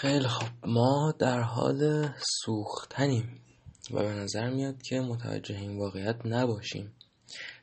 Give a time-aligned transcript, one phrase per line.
[0.00, 2.08] خیلی خب ما در حال
[2.44, 3.40] سوختنیم
[3.90, 6.92] و به نظر میاد که متوجه این واقعیت نباشیم.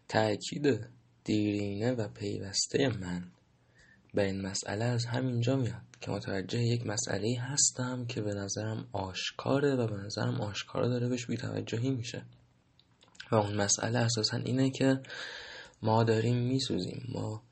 [0.08, 0.88] تأکید
[1.24, 3.24] دیرینه و پیوسته من
[4.14, 9.76] به این مسئله از همینجا میاد که متوجه یک مسئله هستم که به نظرم آشکاره
[9.76, 12.26] و به نظرم آشکاره داره بهش بیتوجهی میشه.
[13.32, 15.00] و اون مسئله اساسا اینه که
[15.82, 17.06] ما داریم میسوزیم.
[17.10, 17.44] ما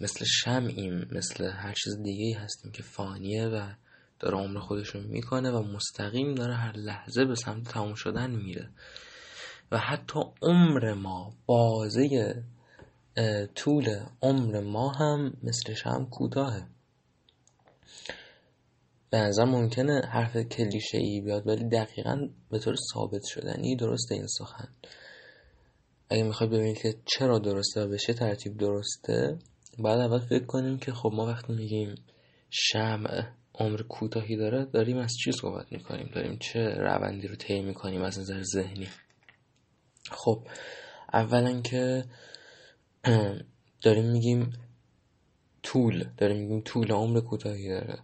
[0.00, 3.74] مثل شمعیم مثل هر چیز دیگه هستیم که فانیه و
[4.24, 8.70] داره عمر خودش رو می‌کنه و مستقیم داره هر لحظه به سمت تموم شدن میره.
[9.72, 12.34] و حتی عمر ما بازه
[13.54, 16.66] طول عمر ما هم مثل شم کوتاهه.
[19.10, 24.26] به نظر ممکنه حرف کلیشه ای بیاد ولی دقیقا به طور ثابت شدنی درسته این
[24.26, 24.68] سخن.
[26.10, 29.38] اگه می‌خوای ببینید که چرا درسته و به چه ترتیب درسته
[29.78, 31.94] باید اول فکر کنیم که خب ما وقتی میگیم
[32.50, 33.24] شمع
[33.54, 38.18] عمر کوتاهی داره داریم از چی صحبت می‌کنیم؟ داریم چه روندی رو طی می‌کنیم از
[38.18, 38.88] نظر ذهنی؟
[40.10, 40.46] خب
[41.12, 42.04] اولا که
[43.82, 44.52] داریم میگیم
[45.62, 47.98] طول داریم میگیم طول عمر کوتاهی داره.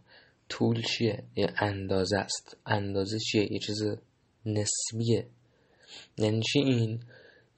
[0.48, 2.56] طول چیه؟ یه اندازه است.
[2.66, 3.82] اندازه چیه؟ یه چیز
[4.46, 5.28] نسبیه.
[6.18, 7.00] یعنی چی این؟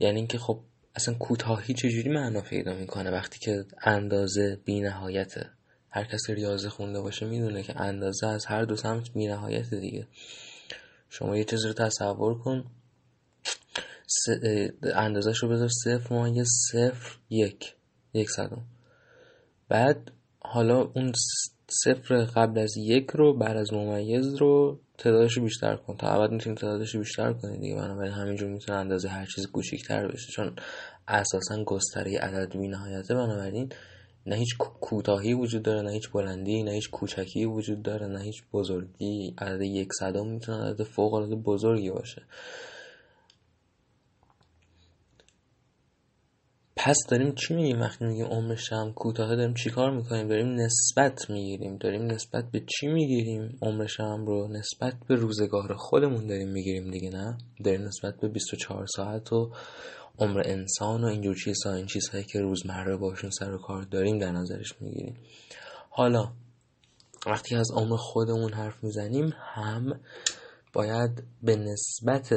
[0.01, 0.61] یعنی اینکه خب
[0.95, 5.51] اصلا کوتاهی چجوری معنا پیدا می‌کنه وقتی که اندازه بی نهایته
[5.95, 10.07] هر کسی ریاضه خونده باشه می‌دونه که اندازه از هر دو سمت بی نهایت دیگه.
[11.09, 12.65] شما یه چیزی رو تصور کن.
[14.95, 17.75] اندازه رو بذار صفر مایه صفر یک.
[18.15, 18.65] یک صدم.
[19.69, 21.13] بعد حالا اون
[21.69, 25.97] صفر قبل از یک رو بعد از ممیز رو تعدادش رو بیشتر کن.
[25.97, 27.75] تا ابد می‌تونی تعدادش رو بیشتر کنی دیگه.
[27.75, 30.33] بنابراین همینجور می‌تونه اندازه هر چیز کوچیکتر بشه.
[30.33, 30.57] چون
[31.09, 33.73] اساسا گستره عدد بی نهایته بنابراین
[34.27, 38.43] نه هیچ کوتاهی وجود داره نه هیچ بلندی نه هیچ کوچکی وجود داره نه هیچ
[38.53, 39.35] بزرگی.
[39.39, 42.23] عدد یک صدام می‌تونه عدد فوق العاده بزرگی باشه.
[46.77, 51.77] پس داریم چی میگیم وقتی میگیم عمرش هم کوتاه داریم چیکار می‌کنیم؟ داریم نسبت می‌گیریم.
[51.77, 57.11] داریم نسبت به چی می‌گیریم؟ عمرش هم رو نسبت به روزگار خودمون داریم می‌گیریم دیگه
[57.11, 59.51] نه؟ داریم نسبت به 24 ساعت و
[60.19, 64.33] عمر انسان و اینجور چیزها این چیزهایی که روزمره باشون سر و کار داریم در
[64.33, 65.17] نظرش می‌گیریم.
[65.91, 66.33] حالا
[67.27, 70.01] وقتی از عمر خودمون حرف می‌زنیم هم
[70.73, 72.35] باید به نسبت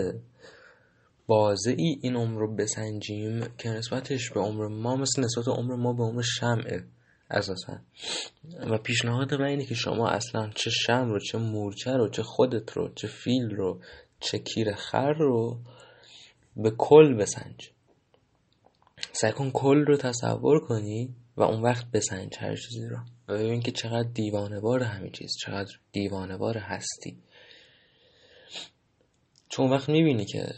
[1.27, 5.93] بازه ای این عمر رو بسنجیم که نسبتش به عمر ما مثل نسبت عمر ما
[5.93, 6.83] به عمر شمعه
[7.31, 7.77] اساسا.
[8.71, 12.71] و پیشنهاد من اینه که شما اصلا چه شم رو چه مورچه رو چه خودت
[12.71, 13.81] رو چه فیل رو
[14.19, 15.59] چه کیر خر رو
[16.55, 17.69] به کل بسنج.
[19.11, 22.97] سعی کن کل رو تصور کنی و اون وقت بسنج هر چیزی رو.
[23.27, 27.17] و ببین که چقدر دیوانه بار همین چیز چقدر دیوانه بار هستی.
[29.49, 30.53] چون وقت می‌بینی که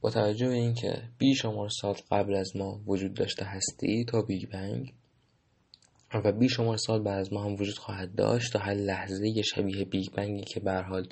[0.00, 4.94] با توجه به اینکه بیشمار سال قبل از ما وجود داشته هستی تا بیگ بنگ
[6.18, 10.10] و بیشمار سال بعد از ما هم وجود خواهد داشت تا هر لحظه شبیه بیگ
[10.10, 11.08] بنگی که به حال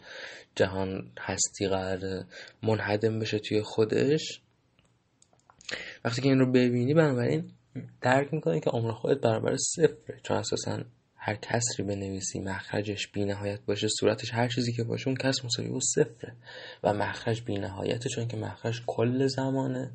[0.54, 2.24] جهان هستی قرار
[2.62, 4.40] منحدم بشه توی خودش.
[6.04, 7.50] وقتی که این رو ببینی بنابراین
[8.00, 10.84] درک می‌کنی که عمر خودت برابر صفره چون اساسا
[11.16, 15.68] هر کسری بنویسی مخرجش بی نهایت باشه صورتش هر چیزی که باشه اون کس مساوی
[15.68, 16.36] با صفره.
[16.84, 19.90] و مخرج بی نهایته چون که مخرج کل زمانه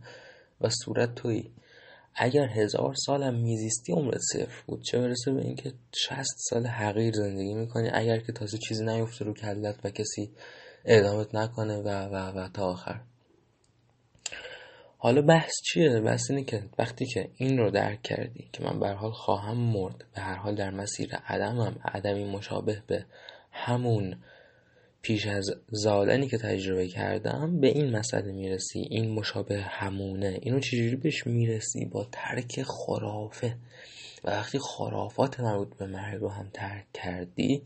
[0.62, 1.52] و صورت تویی
[2.16, 4.84] اگر هزار سالم میزیستی عمرت صفر بود.
[4.84, 7.90] چه برسه به اینکه شست سال حقیر زندگی می‌کنی.
[7.94, 10.32] اگر که تازه چیزی نیفته رو کلت و کسی
[10.86, 13.02] اعدامت نکنه و و و تا آخر.
[14.98, 18.90] حالا بحث چیه؟ بحث اینه که وقتی که این رو درک کردی که من به
[18.90, 23.06] حال خواهم مرد به هر حال در مسیر عدمم عدمی مشابه به
[23.52, 24.18] همون
[25.06, 30.40] پیش از زادنی که تجربه کردم به این مسئله می‌رسی این مشابه همونه.
[30.42, 33.58] اینو چجوری بهش می‌رسی؟ با ترک خرافه.
[34.24, 37.64] و وقتی خرافات مربوط به مرگ رو هم ترک کردی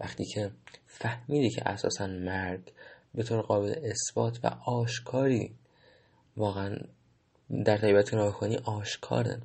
[0.00, 0.50] وقتی که
[0.86, 2.60] فهمیدی که اساسا مرگ
[3.14, 5.54] به طور قابل اثبات و آشکاری
[6.36, 6.76] واقعا
[7.64, 9.40] در طبیعت نگاه کنی آشکاره.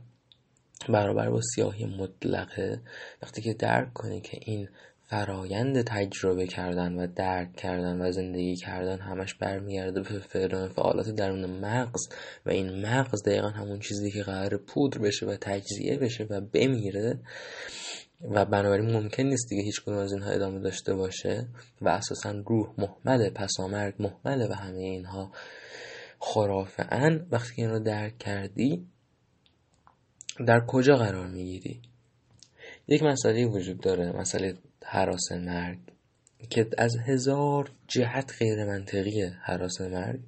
[0.89, 2.81] برابر با سیاهی مطلقه.
[3.21, 4.69] وقتی که درک کنی که این
[5.13, 10.19] فرایند تجربه کردن و درک کردن و زندگی کردن همش برمیگرده به
[10.67, 12.01] فعالات درون مغز
[12.45, 17.19] و این مغز دقیقا همون چیزی که قرار پودر بشه و تجزیه بشه و بمیره
[18.21, 21.47] و بنابراین ممکن نیست دیگه هیچ کدوم از اینها ادامه داشته باشه
[21.81, 25.31] و اساسا روح محمله پسامرگ محمله و همه اینها
[26.19, 28.87] خرافه ان وقتی این رو درک کردی
[30.47, 31.81] در کجا قرار می‌گیری؟
[32.87, 35.79] یک مسئله وجود داره مسئله حراس مرگ.
[36.49, 40.19] که از هزار جهت غیر منطقیه حراس مرگ.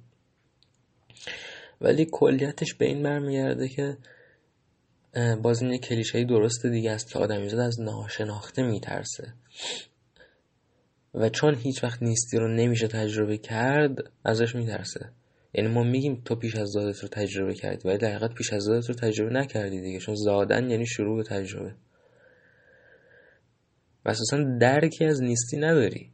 [1.80, 3.96] ولی کلیتش به این برمیگرده که
[5.42, 9.34] باز این کلیشه درست دیگه است که آدمیزاد از ناشناخته میترسه.
[11.14, 15.10] و چون هیچ وقت نیستی رو نمیشه تجربه کرد ازش میترسه.
[15.54, 18.62] یعنی ما میگیم تو پیش از زادت رو تجربه کردی ولی در حقیقت پیش از
[18.62, 21.74] زادت رو تجربه نکردی دیگه چون زادن یعنی شروع به تجربه.
[24.06, 26.10] و اساسا درکی از نیستی نداری.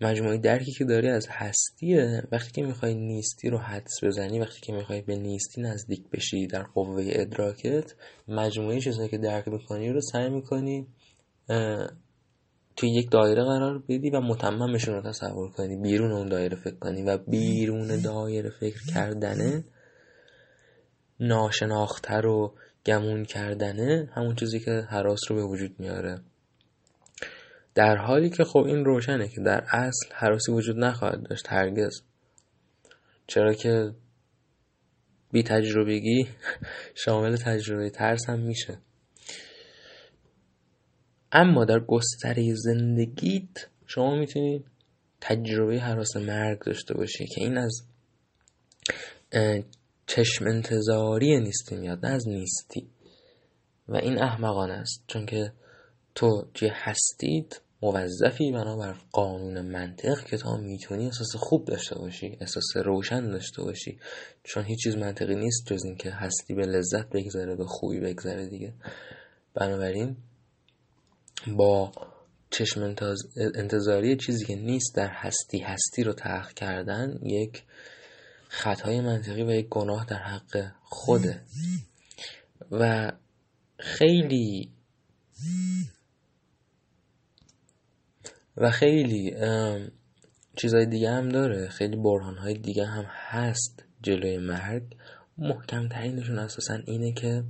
[0.00, 2.22] مجموعی درکی که داری از هستیه.
[2.32, 6.62] وقتی که می‌خوای نیستی رو حدس بزنی وقتی که می‌خوای به نیستی نزدیک بشی در
[6.62, 7.94] قوه ادراکت
[8.28, 10.86] مجموعی چیزهایی که درک می‌کنی رو سعی می‌کنی
[12.76, 17.02] توی یک دایره قرار بدی و متممشون رو تصور کنی بیرون اون دایره فکر کنی
[17.02, 19.64] و بیرون دایره فکر کردنه
[21.20, 22.54] ناشناخته رو
[22.86, 26.20] گمون کردنه همون چیزی که حراس رو به وجود میاره.
[27.78, 32.02] در حالی که خب این روشنه که در اصل حراسی وجود نخواهد داشت هرگز.
[33.26, 33.94] چرا که
[35.32, 36.28] بی تجربگی
[37.04, 38.78] شامل تجربه ترس هم میشه.
[41.32, 44.64] اما در گستره زندگیت شما می‌تونید
[45.20, 47.82] تجربه حراس مرگ داشته باشی که این از
[50.06, 52.90] چشم انتظاری نیستی میاد نه از نیستی.
[53.88, 55.52] و این احمقانه است چون که
[56.14, 62.64] تو که هستید موظفی بنابر قانون منطق که تا می‌تونی احساس خوب داشته باشی احساس
[62.76, 63.98] روشن داشته باشی.
[64.44, 68.74] چون هیچ چیز منطقی نیست جز اینکه هستی به لذت بگذره به خوبی بگذره دیگه.
[69.54, 70.16] بنابراین
[71.46, 71.92] با
[72.50, 72.94] چشم
[73.54, 77.62] انتظاری چیزی که نیست در هستی هستی رو تحق کردن یک
[78.48, 81.42] خطای منطقی و یک گناه در حق خوده.
[82.70, 83.12] و
[83.78, 84.70] خیلی
[88.60, 89.34] و خیلی
[90.56, 91.68] چیزهای دیگه هم داره.
[91.68, 94.82] خیلی برهانهای دیگه هم هست جلوی مرگ.
[95.38, 97.44] محکم ترینشون اساسا اینه که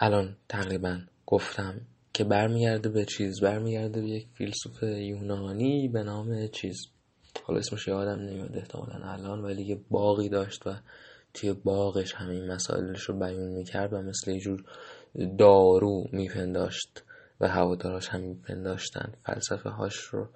[0.00, 1.80] الان تقریبا گفتم
[2.12, 6.76] که برمیگرده به چیز برمیگرده به یک فیلسوف یونانی به نام چیز.
[7.42, 10.74] حالا اسمش یادم نمیاد احتمالا الان ولی یه باقی داشت و
[11.34, 14.64] توی باغش همین مسائلش رو بیان می‌کرد و مثل یه جور
[15.38, 17.02] دارو میپنداشت.
[17.40, 20.28] و هواداراش هم میپنداشتن فلسفه هاش رو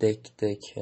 [0.00, 0.78] دک دک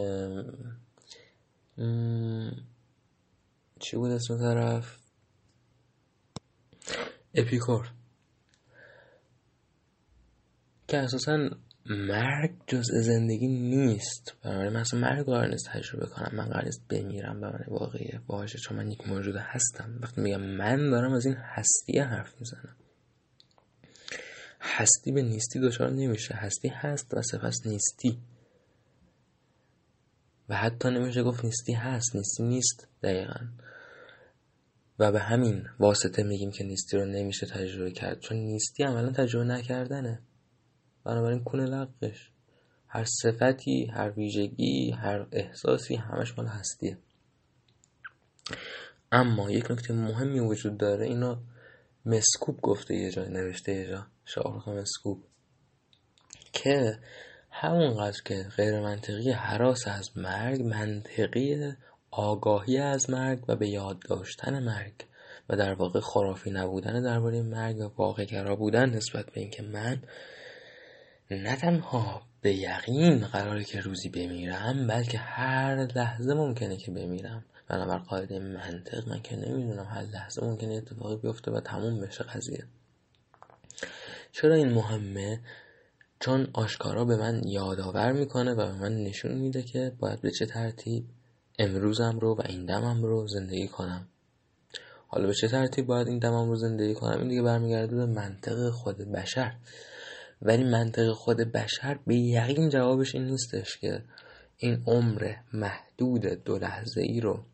[3.80, 4.98] چی بود اسم طرف؟
[7.34, 7.90] اپیکور.
[10.88, 11.50] که اساسا
[11.86, 14.36] مرگ جزء زندگی نیست.
[14.42, 16.30] بنابراین من اصلا مرگ قرار نیست تجربه کنم.
[16.32, 19.98] من قرار نیست بمیرم به واقعیه باشه چون من یک موجود هستم.
[20.02, 22.76] وقتی میگم من دارم از این هستی حرف می‌زنم.
[24.60, 26.34] هستی به نیستی دچار نمیشه.
[26.34, 28.18] هستی هست و سپس نیستی.
[30.48, 32.16] و حتی نمیشه گفت نیستی هست.
[32.16, 33.46] نیستی نیست دقیقا.
[34.98, 38.20] و به همین واسطه میگیم که نیستی رو نمیشه تجربه کرد.
[38.20, 40.22] چون نیستی عملا تجربه نکردنه.
[41.04, 42.30] بنابراین کونه لقش
[42.88, 46.98] هر صفتی هر ویژگی هر احساسی همش مال هستیه.
[49.12, 51.06] اما یک نکته مهمی وجود داره.
[51.06, 51.36] اینو
[52.08, 54.06] مسکوب گفته یه جای نوشته یه جا.
[54.24, 55.24] شاهرخ مسکوب.
[56.52, 56.98] که
[57.50, 61.72] همونقدر که غیر منطقی حراس از مرگ منطقی
[62.10, 64.94] آگاهی از مرگ و به یاد داشتن مرگ
[65.48, 70.02] و در واقع خرافی نبودن درباره مرگ و واقع بودن نسبت به اینکه من
[71.30, 77.44] نه تنها به یقین قراره که روزی بمیرم بلکه هر لحظه ممکنه که بمیرم.
[77.68, 82.64] بنابر قاعده منطق من که نمی‌دونم هر لحظه ممکنه اتفاقی بیفته و تموم بشه قضیه.
[84.32, 85.40] چرا این مهمه؟
[86.20, 90.46] چون آشکارا به من یادآور می‌کنه و به من نشون میده که باید به چه
[90.46, 91.04] ترتیب
[91.58, 94.08] امروزم رو و این دمم رو زندگی کنم.
[95.08, 98.70] حالا به چه ترتیب باید این دمم رو زندگی کنم؟ این دیگه برمیگرده به منطق
[98.70, 99.56] خود بشر.
[100.42, 104.04] ولی منطق خود بشر به یقین جوابش این نیستش که
[104.56, 107.44] این عمر محدود دو لحظه ای رو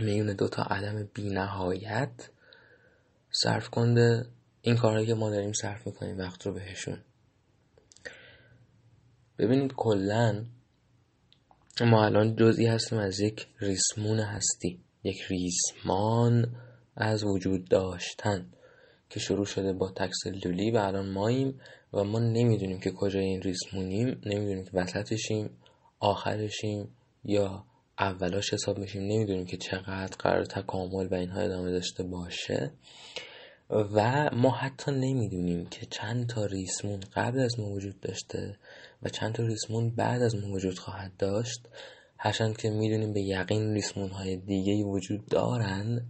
[0.00, 2.30] میون دو تا عدم بی نهایت
[3.30, 4.26] صرف کنده
[4.62, 6.98] این کارهایی که ما داریم صرف می‌کنیم وقت رو بهشون.
[9.38, 10.44] ببینید کلا
[11.80, 16.56] ما الان جزئی هستیم از یک ریسمون هستی یک ریسمان
[16.96, 18.46] از وجود داشتن
[19.10, 21.60] که شروع شده با تکسلولی و الان ماییم
[21.92, 25.50] و ما نمی‌دونیم که کجای این ریسمونیم نمی‌دونیم که وسطشیم
[26.00, 27.64] آخرشیم یا
[27.98, 32.70] اولاش حساب میشیم نمی‌دونیم که چقدر قرار تکامل و اینها ادامه داشته باشه.
[33.70, 38.56] و ما حتی نمی‌دونیم که چند تا ریسمون قبل از ما وجود داشته
[39.02, 41.68] و چند تا ریسمون بعد از ما وجود خواهد داشت.
[42.18, 46.06] هرچند که می‌دونیم به یقین ریسمون های دیگه وجود دارن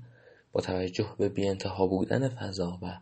[0.53, 2.99] با توجه به بی انتها بودن فضا و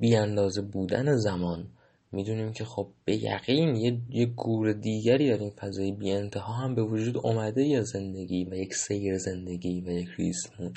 [0.00, 1.68] بی اندازه بودن زمان
[2.14, 6.74] می‌دونیم که خب به یقین یه, یه گور دیگری در این فضای بی انتها هم
[6.74, 10.74] به وجود اومده یا زندگی و یک سیر زندگی و یک ریسمون.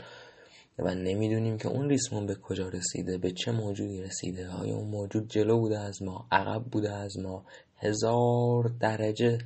[0.80, 5.30] و نمی‌دونیم که اون ریسمون به کجا رسیده به چه موجودی رسیده آیا اون موجود
[5.30, 9.38] جلو بوده از ما عقب بوده از ما هزار درجه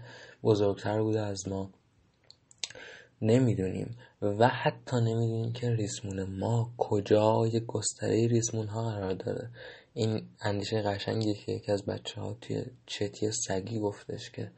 [0.44, 1.70] بزرگتر بوده از ما.
[3.22, 3.98] نمی‌دونیم.
[4.22, 9.50] و حتی نمی‌دونیم که ریسمون ما کجای گستره ریسمون ها قرار داره.
[9.94, 14.52] این اندیشه قشنگی که یکی از بچه ها توی چتی سگی گفتش که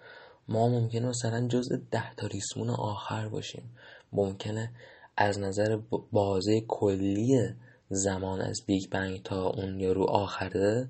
[0.48, 3.76] ما ممکنه مثلا جز ده تا ریسمون آخر باشیم.
[4.14, 4.72] ممکنه
[5.18, 5.80] از نظر
[6.12, 7.50] بازه کلی
[7.90, 10.90] زمان از بیگ بنگ تا اون یارو آخره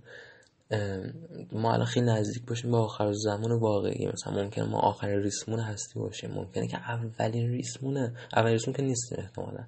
[1.52, 4.08] ما الان خیلی نزدیک باشیم به آخر زمان واقعی.
[4.08, 6.32] مثلا ممکنه ما آخر ریسمون هستی باشیم.
[6.32, 9.64] ممکنه که اولین ریسمونه اولین ریسمون که نیستیم احتمالا.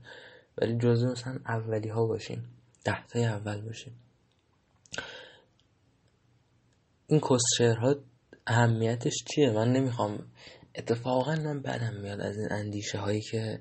[0.58, 2.44] ولی جزء مثلا اولی ها باشیم.
[2.86, 3.94] ده تای اول باشیم.
[7.08, 7.22] این
[7.82, 7.96] ها
[8.48, 10.28] اهمیتش چیه؟ من نمی‌خوام.
[10.76, 13.60] اتفاقا من بدم میاد از این اندیشه هایی که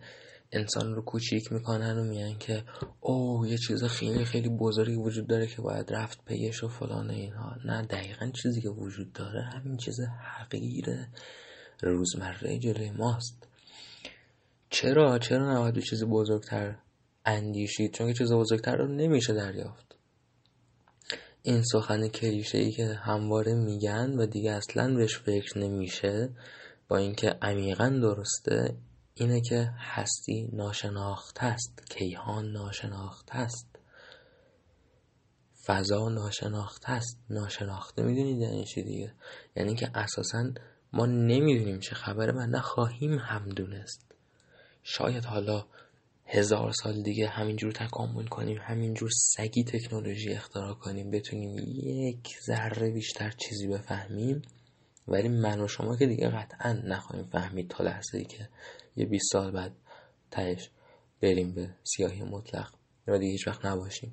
[0.52, 2.64] انسان رو کوچیک می‌کنن و میگن که
[3.00, 7.56] او یه چیز خیلی خیلی بزرگی وجود داره که باید رفت پیش و فلان اینها.
[7.64, 10.86] نه دقیقا چیزی که وجود داره همین چیز حقیر
[11.82, 13.48] روزمره جلوی ماست.
[14.70, 16.78] چرا؟ چرا نباید چیز بزرگتر
[17.24, 19.93] اندیشید؟ چون که چیز بزرگتر رو نمیشه دریافت.
[21.46, 26.30] این سخن کلیشه ای که همواره میگن و دیگه اصلا بهش فکر نمیشه
[26.88, 28.76] با اینکه عمیقا درسته
[29.14, 33.66] اینه که هستی ناشناخته است کیهان ناشناخته است.
[35.66, 37.18] فضا ناشناخته است.
[37.30, 39.14] ناشناخته می‌دونید یعنی چی دیگه؟
[39.56, 40.50] یعنی که اساسا
[40.92, 44.12] ما نمی‌دونیم چه خبره و نخواهیم هم دونست.
[44.82, 45.66] شاید حالا
[46.26, 53.30] هزار سال دیگه همینجور تکامل کنیم همینجور سگی تکنولوژی اختراع کنیم بتونیم یک ذره بیشتر
[53.30, 54.42] چیزی بفهمیم.
[55.08, 58.48] ولی من و شما که دیگه قطعا نخواهیم فهمید تا لحظه ای که
[58.96, 59.72] یه 20 سال بعد
[60.30, 60.70] تهش
[61.20, 62.74] بریم به سیاهی مطلق.
[63.06, 64.12] و دیگه هیچ وقت نباشیم.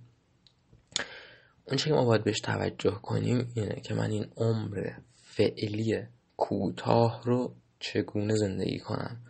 [1.68, 4.92] اون که ما باید بهش توجه کنیم اینه که من این عمر
[5.24, 6.04] فعلی
[6.38, 9.22] کوتاه رو چگونه زندگی کنم؟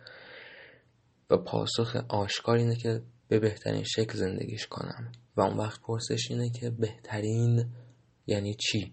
[1.32, 5.12] و پاسخ آشکار اینه که به بهترین شکل زندگیش کنم.
[5.36, 7.72] و اون وقت پرسش اینه که بهترین
[8.26, 8.92] یعنی چی؟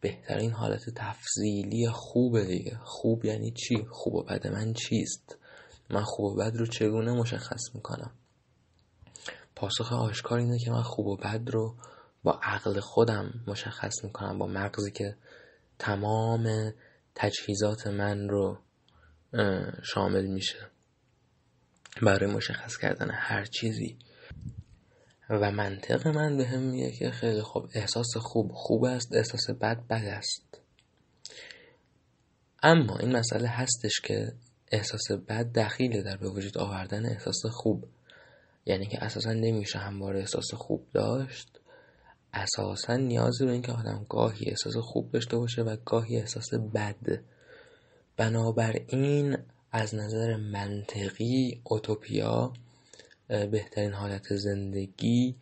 [0.00, 2.78] بهترین حالت تفضیلی خوبه دیگه.
[2.84, 5.38] خوب یعنی چی؟ خوب و بد من چیست؟
[5.90, 8.10] من خوب و بد رو چگونه مشخص می‌کنم؟
[9.56, 11.74] پاسخ آشکار اینه که من خوب و بد رو
[12.22, 15.16] با عقل خودم مشخص می‌کنم با مغزی که
[15.78, 16.72] تمام
[17.14, 18.58] تجهیزات من رو
[19.82, 20.58] شامل میشه.
[22.02, 23.98] برای مشخص کردن هر چیزی.
[25.30, 29.86] و منطق من به هم میگه که خیلی خوب احساس خوب خوب است احساس بد
[29.86, 30.60] بد است.
[32.62, 34.32] اما این مسئله هستش که
[34.72, 37.84] احساس بد دخیله در به وجود آوردن احساس خوب.
[38.66, 41.60] یعنی که اساسا نمیشه همواره احساس خوب داشت.
[42.34, 47.20] اساسا نیازی به اینکه آدم گاهی احساس خوب داشته باشه و گاهی احساس بد.
[48.16, 49.36] بنابراین
[49.72, 52.52] از نظر منطقی اوتوپیا
[53.28, 55.34] بهترین حالت زندگی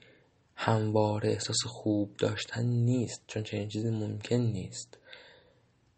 [0.55, 4.99] همواره احساس خوب داشتن نیست چون چنین چیزی ممکن نیست.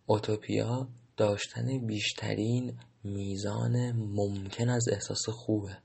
[0.07, 5.77] اوتوپیا داشتن بیشترین میزان ممکن از احساس خوبه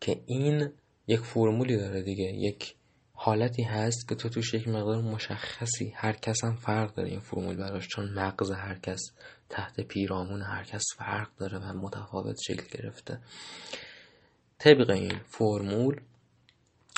[0.00, 0.68] که این
[1.06, 2.74] یک فرمولی داره دیگه یک
[3.22, 7.56] حالتی هست که تو توش یک مقدار مشخصی هر کس هم فرق داره این فرمول
[7.56, 9.00] براش چون مغز هر کس
[9.48, 13.20] تحت پیرامون هر کس فرق داره و متفاوت شکل گرفته.
[14.58, 16.00] طبق این فرمول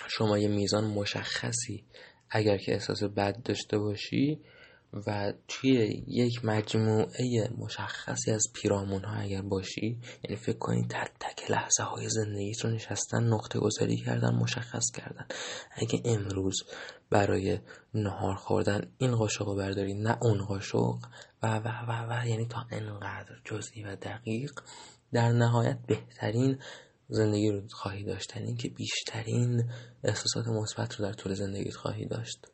[0.08, 1.84] شما یه میزان مشخصی
[2.30, 4.40] اگر که احساس بد داشته باشی
[5.06, 11.50] و توی یک مجموعه مشخصی از پیرامون ها اگر باشی یعنی فکر کنید تک تک
[11.50, 15.26] لحظه های زندگیت رو نشستن نقطه گذاری کردن مشخص کردن.
[15.72, 16.56] اگه امروز
[17.10, 17.58] برای
[17.94, 20.98] نهار خوردن این قاشق رو برداری نه اون قاشق.
[21.42, 24.52] و و و و یعنی تا انقدر جزئی و دقیق
[25.12, 26.58] در نهایت بهترین
[27.08, 28.36] زندگی رو خواهی داشت.
[28.36, 29.70] یعنی که بیشترین
[30.04, 32.46] احساسات مثبت رو در طول زندگیت خواهی داشت.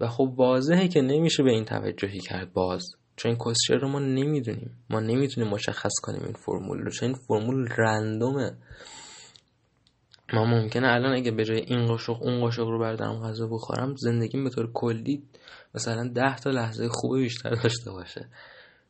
[0.00, 2.82] و خب واضحه که نمیشه به این توجهی کرد باز
[3.16, 4.70] چون کوشر رو ما نمی‌دونیم.
[4.90, 6.90] ما نمی‌تونیم مشخص کنیم این فرمول رو.
[6.90, 8.56] چون این فرمول رندومه.
[10.32, 14.44] من ممکنه الان اگه به جای این قاشق اون قاشق رو بردارم غذا بخورم زندگیم
[14.44, 15.22] به طور کلی
[15.74, 18.28] مثلا ده تا لحظه خوبه بیشتر داشته باشه.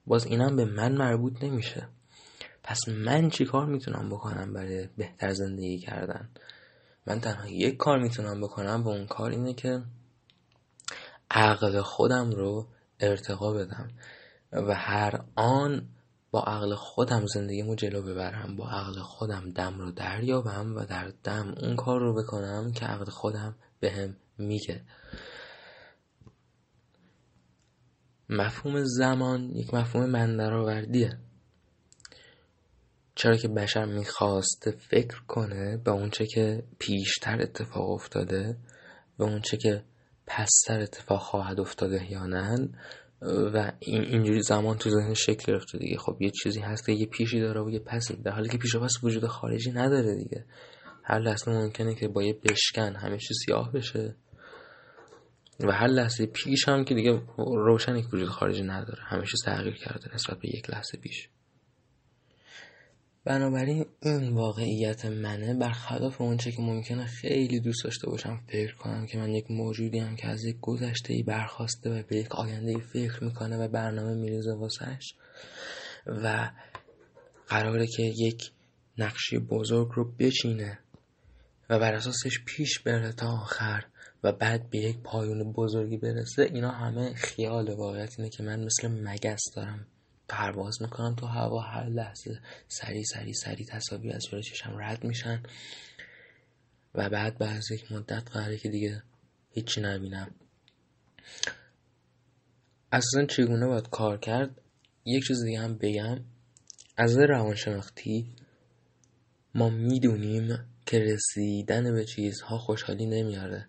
[0.07, 1.89] باز اینم به من مربوط نمیشه.
[2.63, 6.29] پس من چی کار می‌تونم بکنم برای بهتر زندگی کردن؟
[7.07, 9.83] من تنها یک کار می‌تونم بکنم و اون کار اینه که
[11.31, 12.67] عقل خودم رو
[13.01, 13.89] ارتقا بدم
[14.53, 15.89] و هر آن
[16.31, 21.55] با عقل خودم زندگیمو جلو ببرم با عقل خودم دم رو دریابم و در دم
[21.61, 24.85] اون کار رو بکنم که عقل خودم بهم میگه.
[28.29, 31.19] مفهوم زمان یک مفهوم مندرآوردیه
[33.15, 38.57] چرا که بشر می‌خواسته فکر کنه به اونچه که پیشتر اتفاق افتاده
[39.19, 39.85] به اونچه که
[40.31, 42.69] پستر اتفاق خواهد افتاده یا نه
[43.23, 45.99] و این اینجوری زمان تو ذهن شکل گرفته دیگه.
[45.99, 48.17] خب یه چیزی هست که یه پیشی داره و یه پسی.
[48.17, 50.45] در حالی که پیش و پس وجود خارجی نداره دیگه.
[51.05, 54.17] هر لحظه ممکنه که با یه بشکن همه چیز سیاه بشه.
[55.61, 59.03] و هر لحظه پیش هم که دیگه روشن که وجود خارجی نداره.
[59.03, 61.29] همه چیز تغییر کرده نسبت به یک لحظه پیش.
[63.25, 65.55] بنابراین این واقعیت منه.
[65.55, 70.17] برخلاف اونچه که ممکنه خیلی دوست داشته باشم فکر کنم که من یک موجودی هم
[70.17, 74.53] که از یک گذشته ای برخواسته و به یک آینده فکر می‌کنه و برنامه میریزه
[74.53, 75.15] واسش
[76.07, 76.51] و
[77.49, 78.53] قراره که یک
[78.99, 80.79] نقشی بزرگ رو بچینه
[81.71, 83.85] و بر اساسش پیش بره تا آخر
[84.25, 88.89] و بعد به یک پایون بزرگی برسه اینا همه خیال واقعیت اینه که من مثل
[88.89, 89.87] مگس دارم.
[90.31, 95.43] پرواز می‌کنم تو هوا هر لحظه سری سری سری تصاویر از جلوی چشم رد میشن.
[96.95, 99.03] و بعد بعد یک مدت قراره که دیگه
[99.51, 100.35] هیچی نبینم.
[102.93, 104.61] اصلا چگونه باید کار کرد؟
[105.05, 106.25] یک چیز دیگه هم بگم.
[106.97, 108.35] از روانشناختی
[109.55, 113.69] ما می‌دونیم که رسیدن به چیزها خوشحالی نمیاره.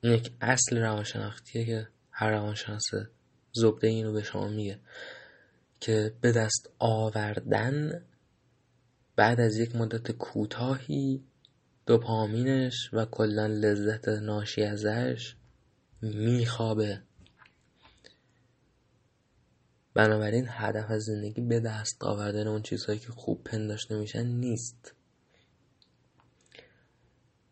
[0.00, 2.84] این یک اصل روانشناختیه که هر روانشناس
[3.52, 4.78] زبده اینو به شما میگه.
[5.80, 8.04] که به دست آوردن
[9.16, 11.24] بعد از یک مدت کوتاهی
[11.86, 15.36] دوپامینش و کلا لذت ناشی ازش
[16.02, 17.02] میخوابه.
[19.94, 24.94] بنابراین هدف از زندگی به دست آوردن اون چیزهایی که خوب پنداشته میشن نیست.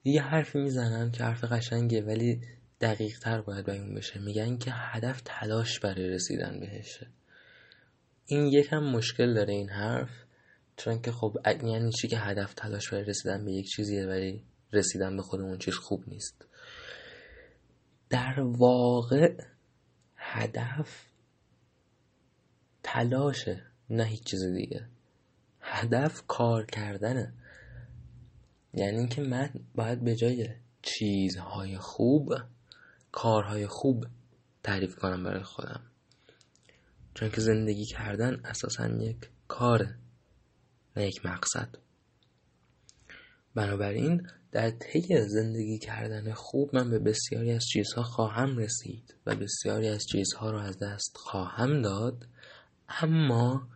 [0.05, 2.41] یه حرفی می‌زنن که حرف قشنگه ولی
[2.81, 4.21] دقیق تر باید بیان بشه.
[4.21, 7.07] میگن که هدف تلاش برای رسیدن بهشه.
[8.31, 10.11] این یکم مشکل داره این حرف
[10.77, 15.17] چون که خب یعنی چی که هدف تلاش برای رسیدن به یک چیزیه ولی رسیدن
[15.17, 16.47] به خود اون چیز خوب نیست.
[18.11, 19.37] در واقع
[20.17, 21.07] هدف
[22.83, 24.89] تلاشه نه هیچ چیز دیگه.
[25.61, 27.35] هدف کار کردنه.
[28.75, 30.49] یعنی که من باید به جای
[30.83, 32.35] چیزهای خوب
[33.13, 34.07] کارهای خوب
[34.63, 35.81] تعریف کنم برای خودم.
[37.19, 39.17] چون که زندگی کردن اساسا یک
[39.49, 39.95] کاره
[40.97, 41.69] نه یک مقصد.
[43.55, 49.89] بنابراین در طی زندگی کردن خوب من به بسیاری از چیزها خواهم رسید و بسیاری
[49.89, 52.27] از چیزها رو از دست خواهم داد
[52.89, 53.69] اما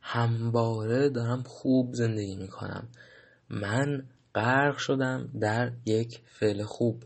[0.00, 2.88] همواره دارم خوب زندگی می‌کنم.
[3.50, 7.04] من غرق شدم در یک فعل خوب.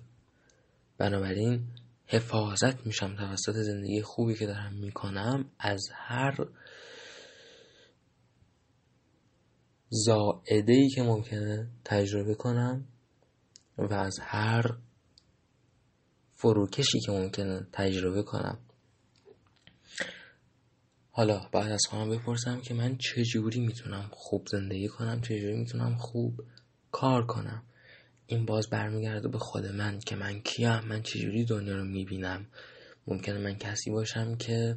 [0.99, 1.67] بنابراین
[2.13, 6.37] حفاظت میشم توسط زندگی خوبی که دارم می‌کنم از هر
[9.89, 12.85] زائده ای که ممکنه تجربه کنم
[13.79, 14.79] و از هر
[16.35, 18.59] فروکشی که ممکنه تجربه کنم.
[21.11, 26.41] حالا بعد از خواهم بپرسم که من چجوری می‌تونم خوب زندگی کنم چجوری می‌تونم خوب
[26.91, 27.63] کار کنم.
[28.33, 32.47] این باز برمیگرده به خود من که من کیم من چجوری دنیا رو می‌بینم؟
[33.07, 34.77] ممکنه من کسی باشم که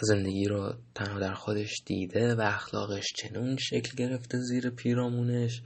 [0.00, 5.62] زندگی رو تنها در خودش دیده و اخلاقش چنون شکل گرفته زیر پیرامونش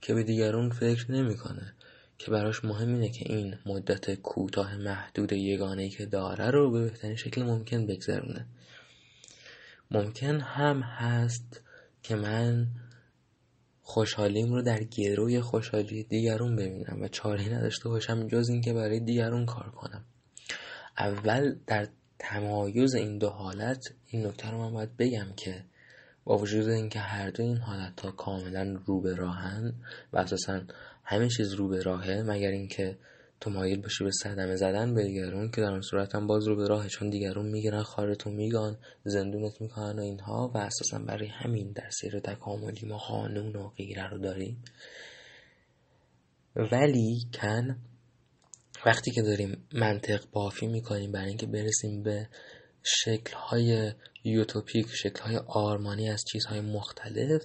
[0.00, 1.74] که به دیگرون فکر نمی‌کنه.
[2.18, 7.16] که براش مهم اینه که این مدت کوتاه محدود یگانه که داره رو به بهترین
[7.16, 8.46] شکل ممکن بگذرونه.
[9.90, 11.60] ممکن هم هست
[12.02, 12.66] که من
[13.90, 19.46] خوشحالیم رو در گروی خوشحالی دیگرون ببینم و چاره نداشته باشم جز اینکه برای دیگرون
[19.46, 20.04] کار کنم.
[20.98, 25.64] اول در تمایز این دو حالت این نکته رو من باید بگم که
[26.24, 29.74] با وجود اینکه هر دو این حالت ها کاملا رو به راهن
[30.12, 30.60] و اساسا
[31.04, 32.98] همه چیز رو به راهه مگر اینکه
[33.40, 36.56] تو مایل باشی به صدمه زدن به دیگرون که در اون صورت هم باز رو
[36.56, 41.72] به راه چون دیگرون می‌گیرن خارتون میگان زندونت می‌کنن و اینها و اساسا برای همین
[41.72, 44.64] در سیر تکاملی ما قانون و غیره رو داریم.
[46.56, 47.76] ولی کن
[48.86, 52.28] وقتی که داریم منطق بافی می‌کنیم برای اینکه برسیم به
[52.82, 53.92] شکلهای
[54.24, 57.42] یوتوپیک شکلهای آرمانی از چیزهای مختلف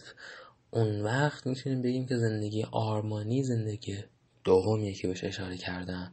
[0.71, 4.03] اون وقت می‌تونیم بگیم که زندگی آرمانی زندگی
[4.43, 6.11] دومیه که بهش اشاره کردم.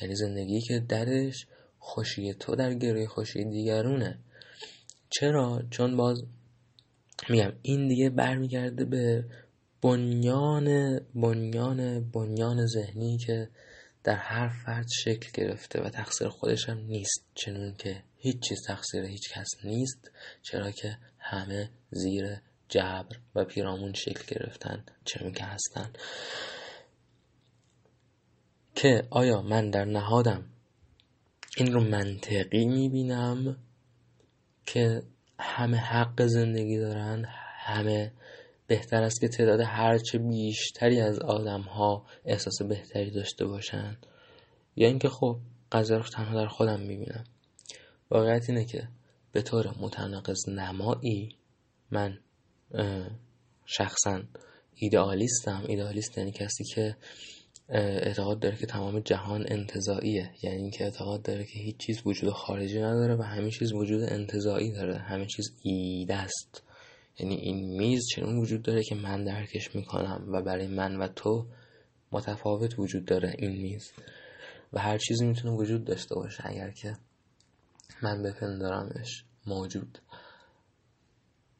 [0.00, 1.46] یعنی زندگی که درش
[1.78, 4.18] خوشی تو در گروه خوشی دیگرونه.
[5.10, 6.22] چرا؟ چون باز
[7.28, 9.24] میگم این دیگه برمیگرده به
[9.82, 13.48] بنیان بنیان بنیان ذهنی که
[14.04, 17.24] در هر فرد شکل گرفته و تقصیر خودش هم نیست.
[17.34, 20.10] چنون که هیچ چیز تقصیر هیچ کس نیست.
[20.42, 22.36] چرا که همه زیر
[22.68, 24.84] جبر و پیرامون شکل گرفتن.
[25.04, 25.92] چنون که هستن.
[28.74, 30.44] که آیا من در نهادم؟
[31.56, 33.56] این رو منطقی می‌بینم
[34.66, 35.02] که
[35.38, 37.24] همه حق زندگی دارن
[37.58, 38.12] همه
[38.66, 43.96] بهتر است که تعداد هرچه بیشتری از آدم ها احساس بهتری داشته باشن.
[44.76, 45.38] یا اینکه خب
[45.72, 47.24] قضیه رو تنها در خودم می‌بینم.
[48.10, 48.88] واقعیت اینه که
[49.32, 51.36] به طور متناقض نمایی
[51.90, 52.18] من
[53.66, 54.22] شخصا
[54.74, 55.64] ایدئالیستم.
[55.68, 56.96] ایدئالیست یعنی کسی که
[57.78, 62.78] اعتقاد داره که تمام جهان انتظاییه یعنی اینکه اعتقاد داره که هیچ چیز وجود خارجی
[62.78, 64.98] نداره و همه چیز وجود انتظایی داره.
[64.98, 66.62] همه چیز ایده است.
[67.18, 71.46] یعنی این میز چنون وجود داره که من درکش می‌کنم و برای من و تو
[72.12, 73.92] متفاوت وجود داره این میز.
[74.72, 76.96] و هر چیزی می‌تونه وجود داشته باشه اگر که
[78.02, 79.98] من بپندارمش موجود.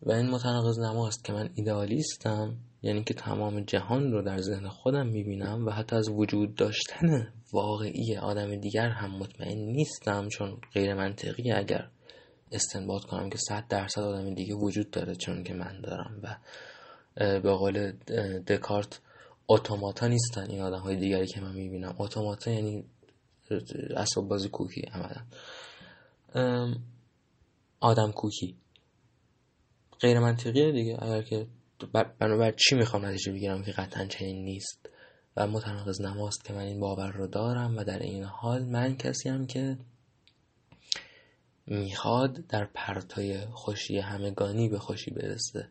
[0.03, 5.07] و این متناقض نماست که من ایدئالیستم یعنی که تمام جهان رو در ذهن خودم
[5.07, 11.53] می‌بینم و حتی از وجود داشتن واقعی آدم دیگر هم مطمئن نیستم چون غیر منطقی
[11.53, 11.89] اگر
[12.53, 16.37] استنباط کنم که صد درصد آدم دیگه وجود داره چون که من دارم و
[17.41, 17.93] به قول
[18.47, 19.01] دکارت
[19.49, 21.95] اتوماتا نیستن این آدم های دیگری که من می‌بینم.
[21.99, 22.85] اتوماتا یعنی
[23.97, 25.25] اصاب بازی کوکی عملا.
[27.81, 28.57] آدم کوکی.
[30.01, 30.99] غیر منطقیه دیگه.
[31.03, 31.47] اگر که
[32.19, 34.89] بنابر چی می‌خوام نتیجه بگیرم که قطعا چنین نیست
[35.37, 39.29] و متناقض نماست که من این باور رو دارم و در این حال من کسی
[39.29, 39.79] هم که
[41.67, 45.69] می‌خواد در پرتای خوشی همگانی به خوشی برسه.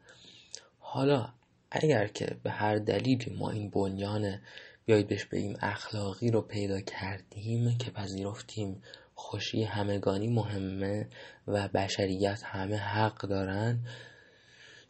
[0.79, 1.33] حالا
[1.71, 4.39] اگر که به هر دلیلی ما این بنیان
[4.85, 8.81] بیایید بهش بگیم اخلاقی رو پیدا کردیم که پذیرفتیم
[9.15, 11.07] خوشی همگانی مهمه
[11.47, 13.79] و بشریت همه حق دارن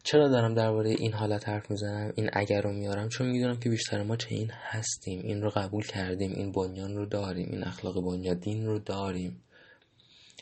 [0.04, 4.02] چرا دارم درباره این حالت حرف می‌زنم این اگر رو میارم؟ چون می‌دونم که بیشتر
[4.02, 8.66] ما چه این هستیم این رو قبول کردیم این بنیان رو داریم این اخلاق بنیادین
[8.66, 9.42] رو داریم.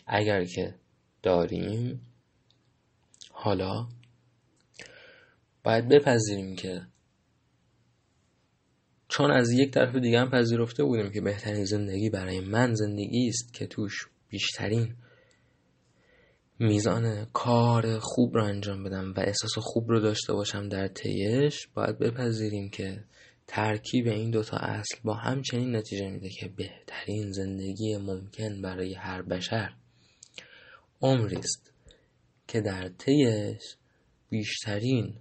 [0.07, 0.75] اگر که
[1.23, 2.01] داریم
[3.31, 3.89] حالا
[5.65, 6.83] باید بپذیریم که
[9.09, 13.55] چون از یک طرف دیگه هم پذیرفته بودیم که بهترین زندگی برای من زندگی است
[13.55, 14.95] که توش بیشترین
[16.63, 21.99] میزان کار خوب رو انجام بدم و احساس خوب رو داشته باشم در طیش باید
[21.99, 23.05] بپذیریم که
[23.47, 29.23] ترکیب این دوتا اصل با هم چنین نتیجه میده که بهترین زندگی ممکن برای هر
[29.23, 29.75] بشر
[31.03, 31.73] عمری است
[32.49, 33.77] که در طیش
[34.31, 35.15] بیشترین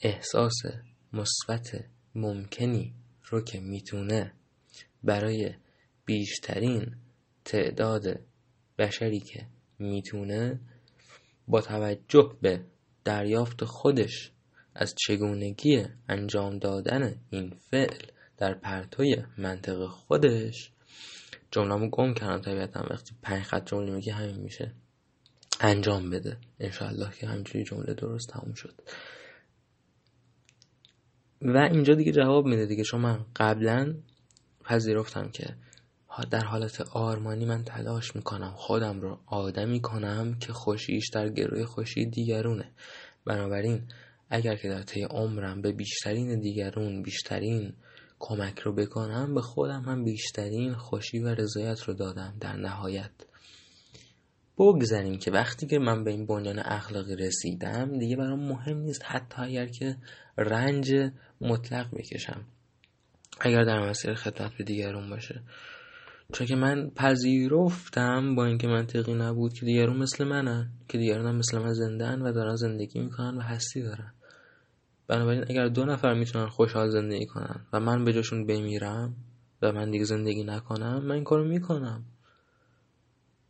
[0.00, 0.62] احساس
[1.12, 4.32] مثبت ممکنی رو که می‌تونه
[5.04, 5.54] برای
[6.04, 6.96] بیشترین
[7.44, 8.20] تعداد
[8.78, 9.46] بشری که
[9.78, 10.60] می‌تونه
[11.48, 12.64] با توجه به
[13.04, 14.32] دریافت خودش
[14.74, 20.72] از چگونگی انجام دادن این فعل در پرتوی منطق خودش
[21.50, 24.74] جمله‌مو گم کردم طبیعتا وقتی پنج خط جمله میگه همین میشه
[25.60, 26.36] انجام بده.
[26.60, 28.82] انشاءالله که همینجوری جمله درست تموم شد.
[31.42, 32.84] و اینجا دیگه جواب میده دیگه.
[32.84, 33.94] چون من قبلا
[34.64, 35.56] پذیرفتم که
[36.24, 42.06] در حالت آرمانی من تلاش می‌کنم خودم رو آدمی کنم که خوشیش در گروه خوشی
[42.06, 42.72] دیگرونه.
[43.26, 43.82] بنابراین
[44.30, 47.72] اگر که در طی عمرم به بیشترین دیگرون بیشترین
[48.18, 53.10] کمک رو بکنم به خودم هم بیشترین خوشی و رضایت رو دادم در نهایت.
[54.58, 59.42] بگذاریم که وقتی که من به این بنیان اخلاقی رسیدم دیگه برام مهم نیست حتی
[59.42, 59.96] اگر که
[60.38, 60.92] رنج
[61.40, 62.44] مطلق بکشم.
[63.40, 65.42] اگر در مسیر خدمت به دیگرون باشه.
[66.32, 71.58] چون که من پذیرفتم با اینکه منطقی نبود که دیگرون مثل منن که دیگرون مثل
[71.58, 74.12] من زندن و دارن زندگی می‌کنن و هستی دارن.
[75.06, 79.16] بنابراین اگر دو نفر می‌تونن خوشحال زندگی کنن و من به جاشون بمیرم
[79.62, 82.04] و من دیگه زندگی نکنم من این کارو می‌کنم.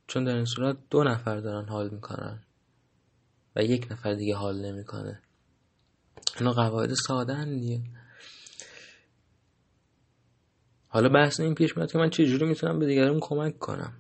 [0.07, 2.43] چون در این صورت دو نفر دارن حال می‌کنن
[3.57, 5.23] و یک نفر دیگه حال نمی‌کنه.
[6.41, 7.81] اینا قواعد ساده دیگه.
[10.89, 13.93] حالا بحث این پیش میاد که من چجوری می‌تونم به دیگران کمک کنم؟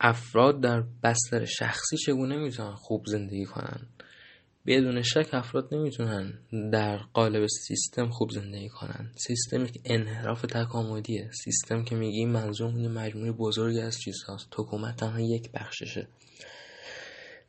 [0.00, 3.86] افراد در بستر شخصی چگونه می‌تونن خوب زندگی کنن؟
[4.66, 6.38] بدون شک افراد نمی‌تونن
[6.72, 9.12] در قالب سیستم خوب زندگی کنن.
[9.16, 11.30] سیستم یک انحراف تکاملیه.
[11.44, 14.48] سیستم که میگیم منظور مجموعه بزرگی از چیزهاست.
[14.56, 16.08] حکومت تنها یک بخششه.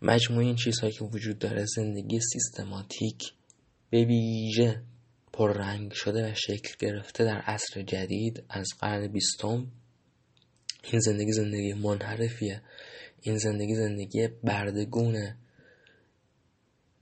[0.01, 3.33] مجموعه این چیزهایی که وجود داره زندگی سیستماتیک
[3.89, 4.83] به ویژه
[5.33, 9.67] پررنگ شده و شکل گرفته در عصر جدید از قرن بیستم.
[10.83, 12.61] این زندگی زندگی منحرفیه.
[13.21, 15.37] این زندگی زندگی بردگونه.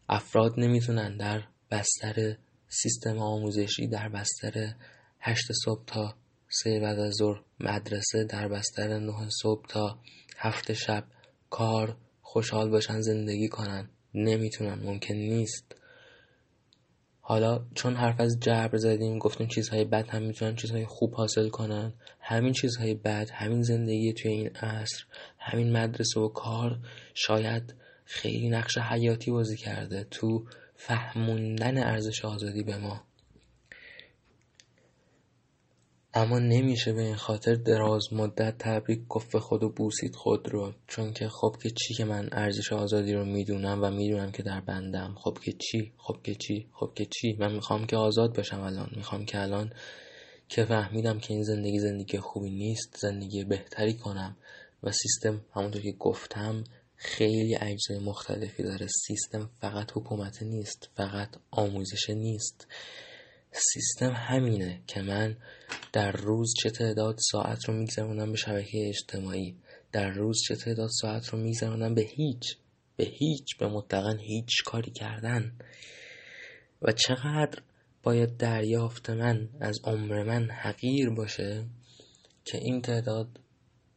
[0.09, 2.37] افراد نمی‌تونن در بستر
[2.67, 4.73] سیستم آموزشی در بستر
[5.19, 6.15] هشت صبح تا
[6.49, 9.99] سه بعد از ظهر مدرسه در بستر نه صبح تا
[10.37, 11.03] هفت شب
[11.49, 13.89] کار خوشحال باشن زندگی کنن.
[14.13, 15.75] نمی‌تونن ممکن نیست.
[17.29, 21.93] حالا چون حرف از جبر زدیم گفتیم چیزهای بد هم می‌تونن چیزهای خوب حاصل کنن.
[22.19, 25.03] همین چیزهای بد همین زندگی توی این عصر
[25.39, 26.79] همین مدرسه و کار
[27.13, 27.73] شاید
[28.05, 33.08] خیلی نقش حیاتی بازی کرده تو فهموندن ارزش آزادی به ما.
[36.19, 40.73] اما نمیشه به این خاطر دراز مدت تبریک گفت خود و بوسید خود رو.
[40.87, 44.61] چون که خب که چی که من ارزش آزادی رو می‌دونم و می‌دونم که در
[44.61, 45.15] بندم.
[45.17, 48.89] خب که چی؟ خب که چی؟ خب که چی؟ من می‌خوام که آزاد باشم الان.
[48.95, 49.73] می‌خوام که الان
[50.49, 54.37] که فهمیدم که این زندگی زندگی خوبی نیست زندگی بهتری کنم.
[54.83, 56.63] و سیستم همونطور که گفتم
[56.95, 58.87] خیلی اجزای مختلفی داره.
[59.07, 62.67] سیستم فقط حکومت نیست فقط آموزش نیست.
[63.51, 65.37] سیستم همینه که من
[65.93, 69.55] در روز چه تعداد ساعت رو میگذرونم به شبکه اجتماعی
[69.91, 72.57] در روز چه تعداد ساعت رو میگذرونم به هیچ
[72.99, 75.51] به هیچ به مطلقا هیچ کاری کردن.
[76.81, 77.61] و چقدر
[78.03, 81.65] باید دریافت من از عمر من حقیر باشه
[82.45, 83.39] که این تعداد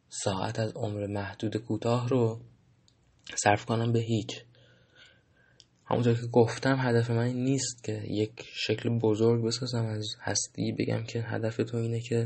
[0.09, 2.41] ساعت از عمر محدود کوتاه رو
[3.35, 4.43] صرف کنم به هیچ.
[5.85, 9.85] همونطور که گفتم هدف من نیست که یک شکل بزرگ بسازم.
[9.85, 12.25] از هستی بگم که هدف تو اینه که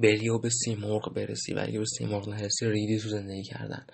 [0.00, 1.54] بری و به سیمرغ برسی.
[1.54, 3.86] و اگه به سیمرغ نرسی ریدی تو زندگی کردن.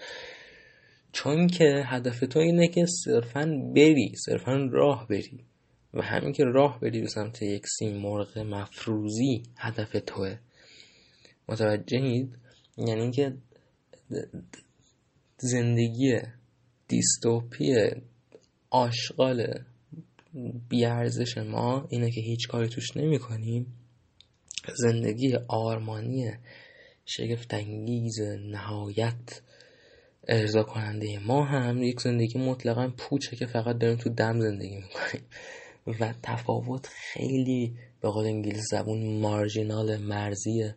[1.12, 5.44] چون که هدف تو اینه که صرفا بری صرفا راه بری.
[5.94, 10.38] و همین که راه بری به سمت یک سیمرغ مفروزی هدف توه.
[11.48, 12.38] متوجهید
[12.78, 13.36] یعنی که
[15.38, 16.20] زندگی
[16.88, 17.74] دیستوپی
[18.74, 19.64] آشغال
[20.68, 23.66] بیارزش ما اینه که هیچ کاری توش نمی کنیم.
[24.76, 26.32] زندگی آرمانی
[27.06, 29.42] شگفتانگیز نهایت
[30.28, 35.24] ارضا کننده ما هم یک زندگی مطلقا پوچه که فقط داریم تو دم زندگی می‌کنیم.
[36.00, 40.76] و تفاوت خیلی به قول انگلیس زبون مارجینال مرزیه.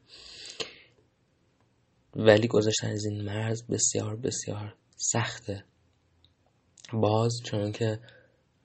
[2.15, 5.63] ولی گذاشتن از این مرز بسیار بسیار سخته.
[6.93, 7.99] باز چون که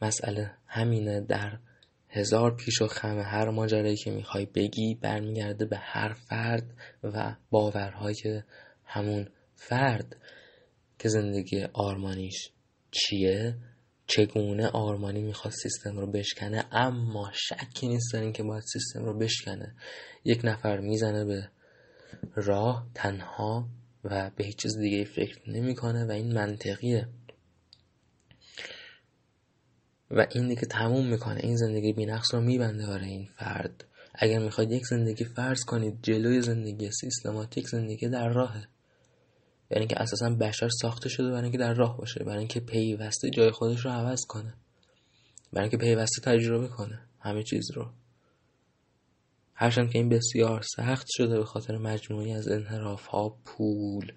[0.02, 1.58] مسئله همینه در
[2.08, 8.42] هزار پیش و خم هر ماجرایی که می‌خوای بگی برمیگرده به هر فرد و باورهای
[8.84, 10.16] همون فرد
[10.98, 12.48] که زندگی آرمانیش
[12.90, 13.56] چیه
[14.06, 19.74] چگونه آرمانی می‌خواد سیستم رو بشکنه اما شکی نیست در که باید سیستم رو بشکنه.
[20.24, 21.48] یک نفر می‌زنه به
[22.34, 23.68] راه تنها
[24.04, 27.08] و به هیچ چیز دیگه فکر نمی‌کنه و این منطقیه.
[30.12, 31.40] و این دیگه تموم می‌کنه.
[31.42, 33.84] این زندگی بینقص رو میبنده برای این فرد.
[34.14, 38.66] اگر می‌خواید یک زندگی فرض کنید جلوی زندگی سیستماتیک زندگی در راهه.
[39.70, 43.50] یعنی که اساسا بشر ساخته شده برای اینکه در راه باشه برای اینکه پیوسته جای
[43.50, 44.54] خودش رو عوض کنه.
[45.52, 47.90] برای اینکه پیوسته تجربه کنه همه چیز رو.
[49.54, 54.12] هرچند که این بسیار سخت شده به خاطر مجموعی از انحراف ها پول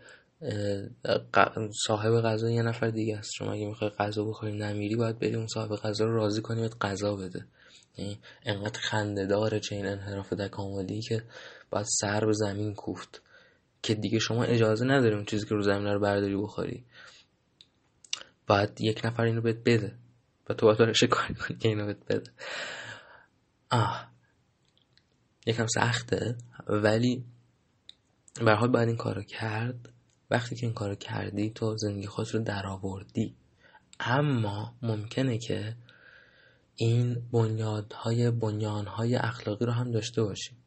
[1.87, 3.31] صاحب غذا یه نفر دیگه است.
[3.33, 6.75] شما اگه می‌خوای غذا بخوری نمیری باید بری اون صاحب غذا رو راضی کنی بهت
[6.81, 7.45] غذا بده.
[7.97, 11.23] یعنی انقدر خنده داره چه این انحراف تکاملی که
[11.69, 13.21] باید سر به زمین کوفت.
[13.81, 16.85] که دیگه شما اجازه نداری اون چیزی که رو زمین رو برداری بخوری.
[18.47, 19.95] باید یک نفر اینو بهت بده.
[20.49, 22.31] و تو باید برش کاری کنی که اینو بهت بده.
[23.71, 24.07] آه.
[25.45, 26.35] یکم سخته.
[26.67, 27.25] ولی
[28.45, 29.94] به حال باید این کارو کرد.
[30.35, 33.35] وقتی که این کارو کردی تو زندگی خود رو در آوردی
[33.99, 35.75] اما ممکنه که
[36.75, 40.57] این بنیادهای بنیانهای اخلاقی رو هم داشته باشیم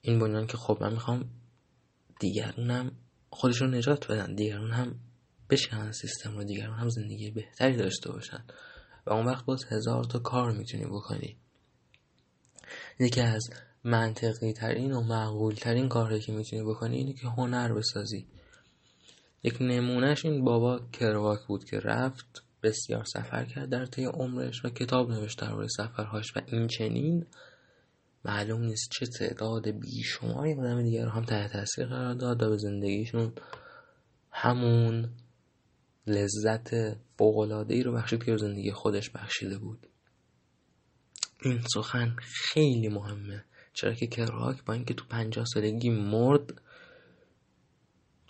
[0.00, 1.30] این بنیان که خب من می‌خوام
[2.20, 2.92] دیگرون هم
[3.30, 4.94] خودشون نجات بدن دیگرون هم
[5.50, 8.44] بشنن سیستم رو دیگرون هم زندگی بهتری داشته باشن.
[9.06, 11.36] و اون وقت باز هزار تا کار می‌تونی بکنی.
[13.00, 13.50] یکی از
[13.84, 18.26] منطقی ترین و معقول ترین کاری که می‌تونی بکنی اینه که هنر بسازی.
[19.42, 24.68] یک نمونهش این بابا کرواک بود که رفت بسیار سفر کرد در طی عمرش و
[24.68, 27.26] کتاب نوشت درباره سفرهاش و این چنین.
[28.24, 32.56] معلوم نیست چه تعداد بیشماری آدم دیگر رو هم تحت تاثیر قرار داد و به
[32.56, 33.32] زندگیشون
[34.30, 35.10] همون
[36.06, 36.70] لذت
[37.18, 39.86] فوقالعاده ای رو بخشید که زندگی خودش بخشیده بود.
[41.42, 43.44] این سخن خیلی مهمه.
[43.72, 46.62] چرا که کراک با اینکه تو پنجاه سالگی مرد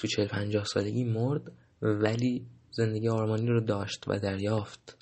[0.01, 4.97] تو چهل پنجاه سالگی مرد ولی زندگی آرمانی رو داشت و دریافت.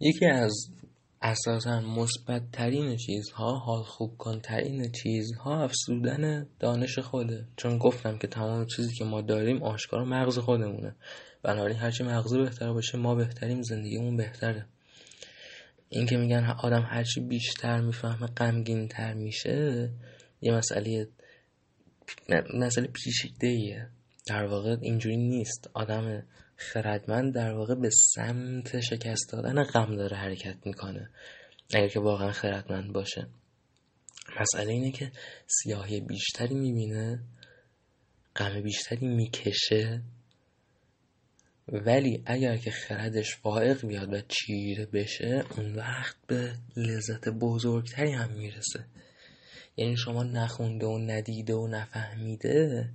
[0.00, 0.54] یکی از
[1.22, 7.46] اساسا مثبت ترین چیزها حال خوب کن ترین چیزها افسودن دانش خوده.
[7.56, 10.94] چون گفتم که تمام چیزی که ما داریم آشکار مغز خودمونه.
[11.42, 14.66] بنابراین هرچی مغز بهتر باشه ما بهتریم زندگیمون بهتره.
[15.88, 19.90] این که میگن آدم هرچی بیشتر می‌فهمه غمگین تر میشه
[20.40, 21.08] یه مسئله
[22.54, 23.88] مسئله پیچیده ایه
[24.26, 25.70] در واقع اینجوری نیست.
[25.74, 26.22] آدم
[26.56, 31.10] خردمند در واقع به سمت شکست دادن غم داره حرکت می‌کنه.
[31.74, 33.26] اگر که واقعا خردمند باشه.
[34.40, 35.12] مسئله اینه که
[35.46, 37.20] سیاهی بیشتری می‌بینه
[38.36, 40.02] غم بیشتری می‌کشه.
[41.68, 48.30] ولی اگر که خردش فائق بیاد و چیره بشه اون وقت به لذت بزرگتری هم
[48.30, 48.84] می‌رسه.
[49.76, 52.90] یعنی شما نخونده و ندیده و نفهمیده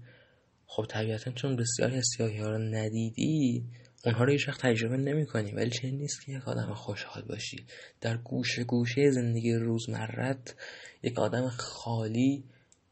[0.65, 3.65] خب طبیعتا چون بسیاری از سیاهی ها رو ندیدی
[4.05, 7.65] اونها رو هیچ وقت تجربه نمی کنی ولی چه نیست که یک آدم خوشحال باشی.
[8.01, 10.55] در گوشه گوشه زندگی روزمرت
[11.03, 12.43] یک آدم خالی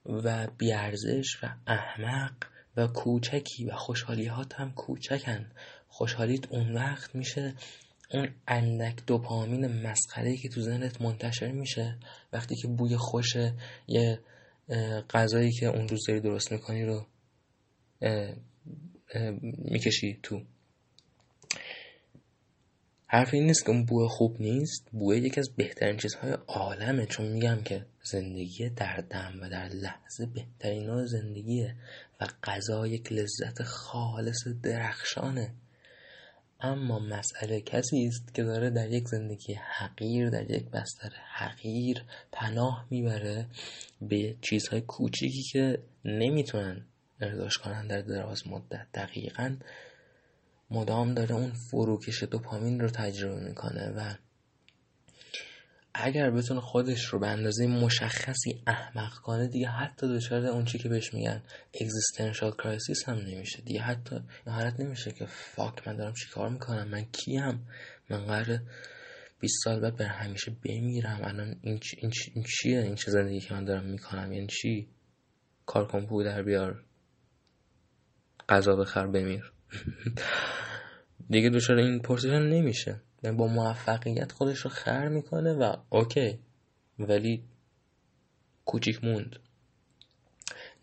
[0.06, 2.34] و بیارزش و احمق
[2.78, 5.52] و کوچکی و خوشحالیهات هم کوچکن.
[5.88, 7.54] خوشحالیت اون وقت میشه
[8.14, 11.98] اون اندک دوپامین مسخره که تو ذهنت منتشر میشه
[12.34, 13.36] وقتی که بوی خوش
[13.88, 14.20] یه
[15.10, 17.06] غذایی که اون روز داری درست می‌کنی رو
[19.44, 20.42] می‌کشی تو.
[23.10, 27.06] حرف این نیست که اون بوی خوب نیست بوی یکی از بهترین چیزهای عالمه.
[27.06, 31.76] چون میگم که زندگی در دم و در لحظه بهترین نوع زندگیه
[32.22, 35.54] و غذا یک لذت خالص درخشانه.
[36.60, 42.88] اما مسئله کسی است که داره در یک زندگی حقیر در یک بستر حقیر پناه
[42.90, 43.46] می‌بره
[44.02, 46.86] به چیزهای کوچیکی که نمی‌تونن
[47.22, 48.88] ارزاش کنن در دراز مدت.
[48.94, 49.58] دقیقا
[50.72, 54.14] مدام داره اون فروکش دوپامین رو تجربه می‌کنه و
[56.00, 60.90] اگر بتونه خودش رو به اندازه مشخصی احمق کنه دیگه حتی دچار اون چی که
[60.90, 61.44] بهش میگن
[61.82, 63.62] existential crisis هم نمیشه.
[63.62, 67.68] دیگه حتی حالت نمیشه که fuck من دارم چیکار می‌کنم؟ من کیم؟
[68.10, 68.60] من قراره
[69.40, 73.12] 20 سال بعد برا همیشه بمیرم؟ الان این, چی، این, چی، این چیه؟ این چه
[73.12, 74.88] زندگی که من دارم می‌کنم؟ یعنی چی؟
[75.66, 76.84] کار کن در بیار.
[78.50, 79.52] غذا بخر بمیر.
[81.30, 83.02] دیگه دچار این پرسش هم نمیشه.
[83.32, 86.40] با موفقیت خودش رو خر می‌کنه و okay.
[87.00, 87.44] ولی
[88.66, 89.36] کوچیک موند.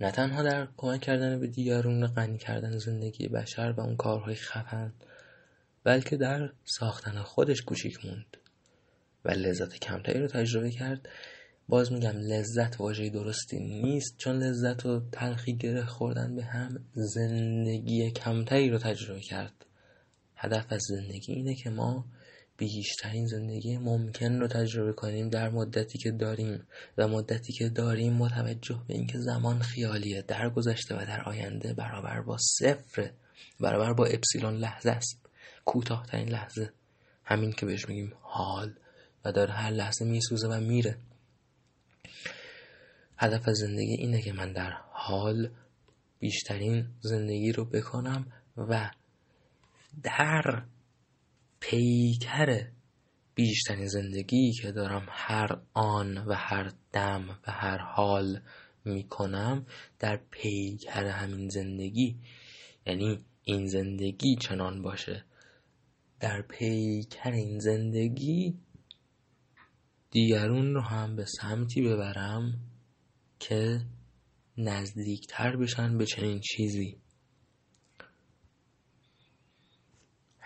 [0.00, 4.92] نه تنها در کمک کردن به دیگرون غنی کردن زندگی بشر و اون کارهای خفن
[5.85, 8.37] بلکه در ساختن خودش کوچیک موند.
[9.24, 11.09] و لذت کمتری رو تجربه کرد.
[11.68, 18.11] باز میگم لذت واژه درستی نیست چون لذت و تلخی گره خوردن به هم زندگی
[18.11, 19.66] کمتری رو تجربه کرد.
[20.37, 22.04] هدف از زندگی اینه که ما
[22.56, 26.66] بیشترین زندگی ممکن رو تجربه کنیم در مدتی که داریم
[26.98, 32.20] و مدتی که داریم متوجه به اینکه زمان خیالیه در گذشته و در آینده برابر
[32.20, 33.10] با صفر
[33.60, 35.20] برابر با اپسیلون لحظه است.
[35.64, 36.72] کوتاهترین لحظه.
[37.24, 38.74] همین که بهش میگیم حال
[39.24, 40.98] و داره هر لحظه میسوزه و میره.
[43.16, 45.50] هدف زندگی اینه که من در حال
[46.18, 48.90] بیشترین زندگی رو بکنم و
[50.02, 50.62] در
[51.70, 52.66] پیکر
[53.34, 58.40] بیشترین زندگی که دارم هر آن و هر دم و هر حال
[58.84, 59.66] می‌کنم
[59.98, 62.16] در پیکر همین زندگی.
[62.86, 65.24] یعنی این زندگی چنان باشه.
[66.20, 68.54] در پیکر این زندگی
[70.10, 72.60] دیگرون رو هم به سمتی ببرم
[73.38, 73.80] که
[74.58, 77.03] نزدیکتر بشن به چنین چیزی.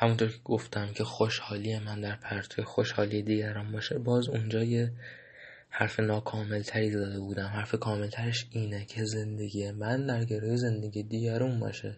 [0.00, 3.98] همونطور که گفتم که خوشحالی من در پرتو خوشحالی دیگران باشه.
[3.98, 4.92] باز اونجا یه
[5.68, 7.46] حرف ناکامل تری داده بودم.
[7.46, 11.96] حرف کامل ترش اینه که زندگی من در گروه زندگی دیگران باشه.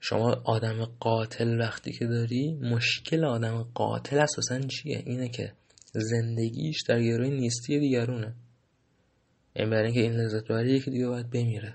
[0.00, 5.52] شما آدم قاتل وقتی که داری مشکل آدم قاتل اساسا چیه؟ اینه که
[5.92, 8.34] زندگیش در گروه نیستی دیگرونه.
[9.54, 11.74] این برای اینکه این لذت ببری یکی دیگه باید بمیره.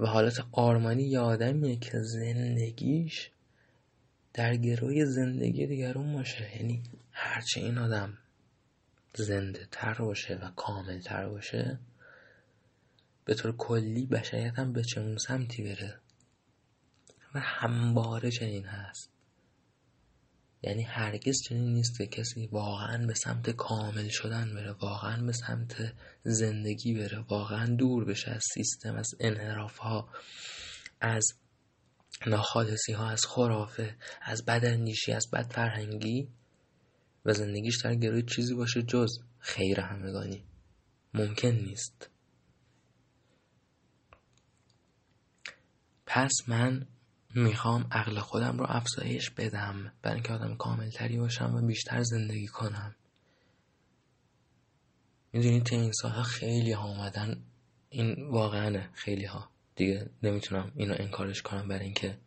[0.00, 3.30] و حالت آرمانی یه آدمیه که زندگیش
[4.34, 6.56] در گروه زندگی دیگرون باشه.
[6.56, 6.82] یعنی
[7.12, 8.18] هرچه این آدم
[9.14, 11.78] زنده تر باشه و کامل تر باشه
[13.24, 16.00] به طور کلی بشریت هم به چه سمتی بره.
[17.34, 19.10] و همباره چنین هست.
[20.62, 25.94] یعنی هرگز چنین نیست که کسی واقعا به سمت کامل شدن بره واقعا به سمت
[26.22, 30.08] زندگی بره واقعا دور بشه از سیستم از انحراف ها
[31.00, 31.24] از
[32.26, 36.28] ناخالصی ها از خرافه از بداندیشی از بد فرهنگی
[37.24, 40.44] و زندگیش در گروی چیزی باشه جز خیر همگانی.
[41.14, 42.10] ممکن نیست.
[46.06, 46.86] پس من
[47.34, 52.94] می‌خوام عقل خودم رو افزایش بدم برای اینکه آدم کاملتری باشم و بیشتر زندگی کنم.
[55.32, 57.42] می‌دونید که این سالها خیلی ها اومدن.
[57.88, 62.18] این واقعا خیلی ها دیگه نمی‌تونم اینو انکارش کنم برای اینکه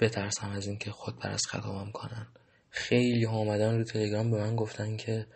[0.00, 2.26] بترسم از اینکه خود پر از خطابم کنن.
[2.70, 5.26] خیلی ها اومدن رو تلگرام به من گفتن که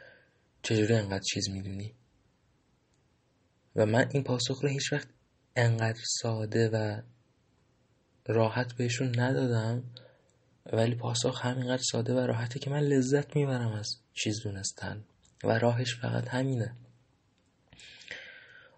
[0.63, 1.95] چجوری انقدر چیز می‌دونی؟
[3.77, 5.09] و من این پاسخ رو هیچ وقت
[5.57, 7.03] انقدر ساده و
[8.27, 9.85] راحت بهشون ندادم
[10.73, 15.05] ولی پاسخ همینقدر ساده و راحته که من لذت می‌برم از چیز دونستن
[15.45, 16.77] و راهش فقط همینه.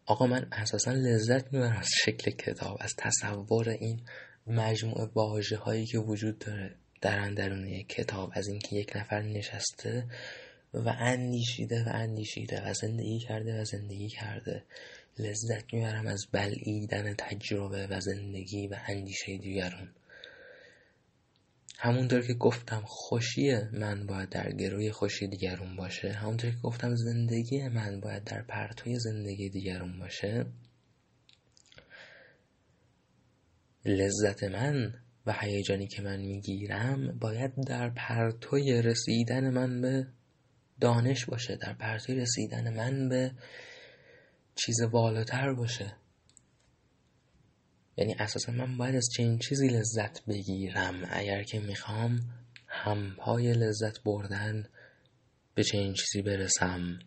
[0.06, 4.00] آقا من اساسا لذت می‌برم از شکل کتاب از تصور این
[4.46, 10.06] مجموعه واژه هایی که وجود داره در اندرون یک کتاب از اینکه یک نفر نشسته
[10.74, 14.64] و اندیشیده و اندیشیده و زندگی کرده و زندگی کرده.
[15.18, 19.88] لذت می‌برم از بلعیدن تجربه و زندگی و اندیشه دیگران.
[21.78, 26.12] همونطور که گفتم خوشی من باید در گروی خوشی دیگرون باشه.
[26.12, 30.46] همونطور که گفتم زندگی من باید در پرتوی زندگی دیگرون باشه.
[33.84, 34.94] لذت من
[35.26, 40.06] و هیجانی که من می‌گیرم باید در پرتوی رسیدن من به
[40.80, 43.32] دانش باشه در پرتوی رسیدن من به
[44.54, 45.96] چیز والاتر باشه.
[47.96, 52.20] یعنی اساسا من باید از چنین چیزی لذت بگیرم اگر که می‌خوام
[52.66, 54.68] همپای لذت بردن
[55.54, 56.98] به چنین چیزی برسم.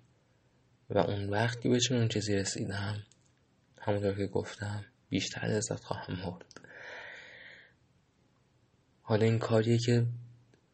[0.90, 3.04] و اون وقتی به چنین چیزی رسیدم
[3.82, 6.62] همونطور که گفتم بیشتر لذت خواهم برد.
[9.02, 10.06] حالا این کاریه که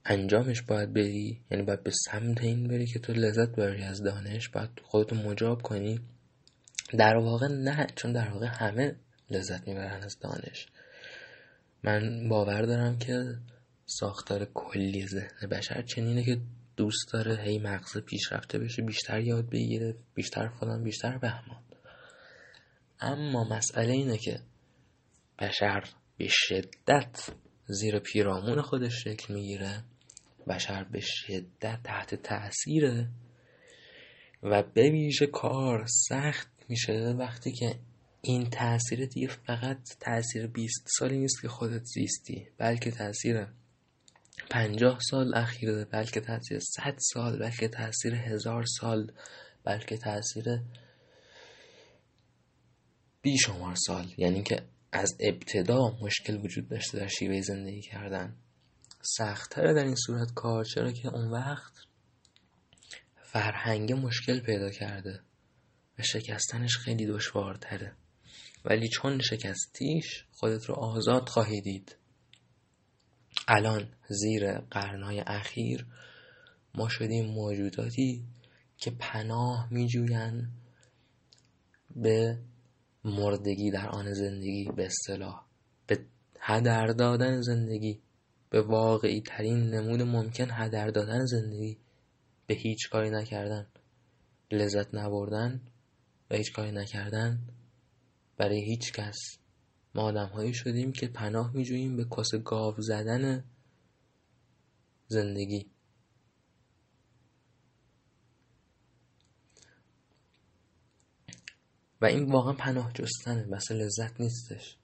[0.05, 4.49] انجامش باید بری یعنی باید به سمت این بری که تو لذت ببری از دانش
[4.49, 5.99] باید خودتو مجاب کنی.
[6.97, 8.95] در واقع نه چون در واقع همه
[9.29, 10.67] لذت می‌برن از دانش.
[11.83, 13.23] من باور دارم که
[13.85, 16.37] ساختار کلی ذهن بشر چنینه که
[16.77, 21.63] دوست داره هی مغز پیشرفته بشه بیشتر یاد بگیره بیشتر فلان بیشتر بهمان.
[22.99, 24.39] اما مسئله اینه که
[25.39, 25.83] بشر
[26.17, 27.29] به شدت
[27.65, 29.83] زیر پیرامون خودش شکل می‌گیره
[30.47, 33.09] بشر به شدت تحت تاثیره
[34.43, 37.15] و به کار سخت میشه.
[37.19, 37.75] وقتی که
[38.21, 43.47] این تاثیر دیگه فقط تاثیر 20 سالی نیست که خودت زیستی بلکه تاثیر
[44.49, 49.11] پنجاه سال اخیره بلکه تاثیر صد سال بلکه تاثیر هزار سال
[49.63, 50.45] بلکه تاثیر
[53.21, 54.13] بیشمار سال.
[54.17, 58.35] یعنی که از ابتدا مشکل وجود داشته در شیوه زندگی کردن.
[59.01, 60.63] سختتره در این صورت کار.
[60.63, 61.73] چرا که اون وقت
[63.21, 65.19] فرهنگ مشکل پیدا کرده.
[65.99, 67.95] و شکستنش خیلی دشوارتره.
[68.65, 71.95] ولی چون شکستیش خودت رو آزاد خواهی دید.
[73.47, 75.85] الان زیر قرنهای اخیر
[76.75, 78.23] ما شدیم موجوداتی
[78.77, 80.47] که پناه میجوین
[81.95, 82.39] به
[83.03, 85.45] مردگی در آن زندگی به اصطلاح
[85.87, 86.05] به
[86.39, 88.01] هدر دادن زندگی
[88.49, 91.77] به واقعی ترین نمود ممکن هدر دادن زندگی
[92.47, 93.67] به هیچ کاری نکردن
[94.51, 95.61] لذت نبردن.
[96.37, 97.39] هیچ کاری نکردن
[98.37, 99.17] برای هیچ کس.
[99.95, 103.43] ما آدم هایی شدیم که پناه می جوییم به کاسه گاو زدن
[105.07, 105.65] زندگی.
[112.01, 114.77] و این واقعا پناه جستنه مثل لذت نیستش.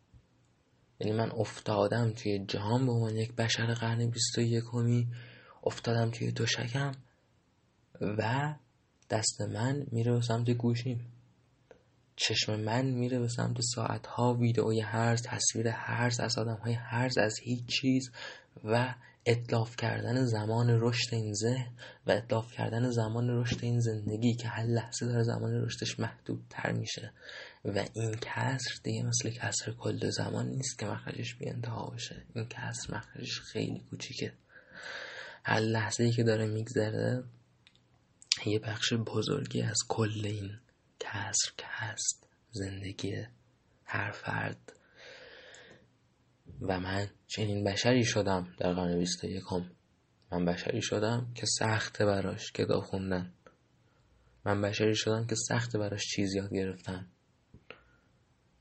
[0.99, 5.07] یعنی من افتادم توی جهان به عنوان یک بشر قرن بیست و یکمی
[5.63, 6.91] افتادم توی دوشکم
[8.01, 8.53] و
[9.09, 11.18] دست من میره سمت گوشیم.
[12.19, 17.17] چشم من میره به سمت ساعت ها ویدئوی هرز تصویر هرز از آدم های هرز
[17.17, 18.11] از هیچ چیز
[18.63, 18.95] و
[19.25, 21.71] اطلاف کردن زمان رشد این ذهن
[22.07, 27.13] و اطلاف کردن زمان رشد این زندگی که هر لحظه داره زمان رشدش محدودتر میشه
[27.65, 32.23] و این کسر دیگه مثل کسر کل زمان نیست که مخرجش بی انتها باشه.
[32.35, 34.33] این کسر مخرجش خیلی کوچیکه.
[35.43, 37.23] هر لحظه که داره میگذره
[38.45, 40.51] یه بخش بزرگی از کل این
[40.99, 43.23] کسر که هست زندگی
[43.85, 44.73] هر فرد.
[46.61, 49.71] و من چنین بشری شدم در قرن بیست یکم.
[50.31, 53.33] من بشری شدم که سخته براش کتاب خوندن.
[54.45, 57.07] من بشری شدم که سخته براش چیز یاد گرفتن.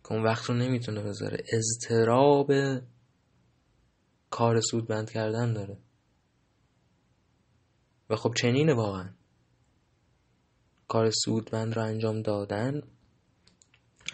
[0.04, 1.44] که اون وقت رو نمی‌تونه بذاره.
[1.52, 2.52] اضطراب
[4.30, 5.78] کار سود بند کردن داره.
[8.10, 9.10] و خب چنینه واقعا.
[10.88, 12.82] کار سودمند رو انجام دادن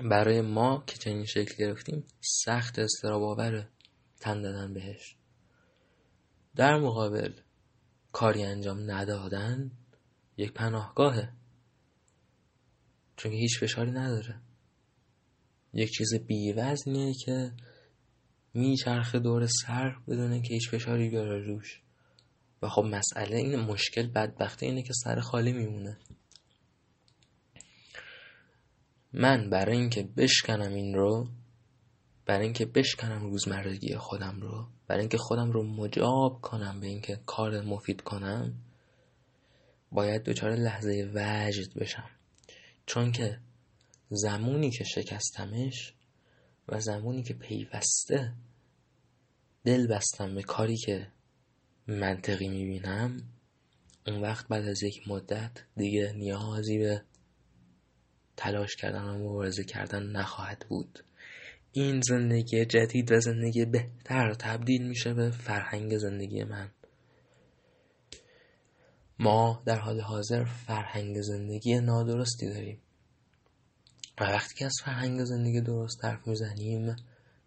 [0.01, 3.69] برای ما که چنین شکل گرفتیم سخت استراب آوره
[4.21, 5.17] تن دادن بهش.
[6.57, 7.33] در مقابل
[8.13, 9.71] کاری انجام ندادن
[10.37, 11.33] یک پناهگاهه
[13.17, 14.41] چون هیچ فشاری نداره.
[15.73, 17.53] یک چیز بیوزنیه که
[18.55, 21.83] میچرخه دور سر بدونه که هیچ فشاری بیاره روش.
[22.63, 25.99] و خب مسئله این مشکل بدبختی اینه که سر خالی میمونه.
[29.17, 31.29] من برای اینکه بشکنم این رو
[32.27, 37.61] برای اینکه بشکنم روزمرگی خودم رو برای اینکه خودم رو مجاب کنم به اینکه کار
[37.61, 38.55] مفید کنم
[39.93, 42.11] باید دچار لحظه وجد بشم.
[42.87, 43.39] چون که
[44.11, 45.95] زمانی که شکستمش
[46.69, 48.33] و زمانی که پیوسته
[49.65, 51.09] دل بستم به کاری که
[51.87, 53.23] منطقی می‌بینم
[54.07, 57.03] اون وقت بعد از یک مدت دیگه نیازی به
[58.37, 61.05] تلاش کردن و مبارزه کردن نخواهد بود.
[61.73, 66.71] این زندگی جدید و زندگی بهتر تبدیل میشه به فرهنگ زندگی من.
[69.19, 72.81] ما در حال حاضر فرهنگ زندگی نادرستی داریم.
[74.21, 76.97] و وقتی که از فرهنگ زندگی درست حرف می‌زنیم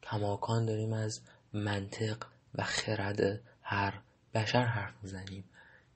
[0.04, 1.22] کماکان داریم از
[1.54, 2.26] منطق
[2.56, 4.02] و خرد هر
[4.34, 5.44] بشر حرف می‌زنیم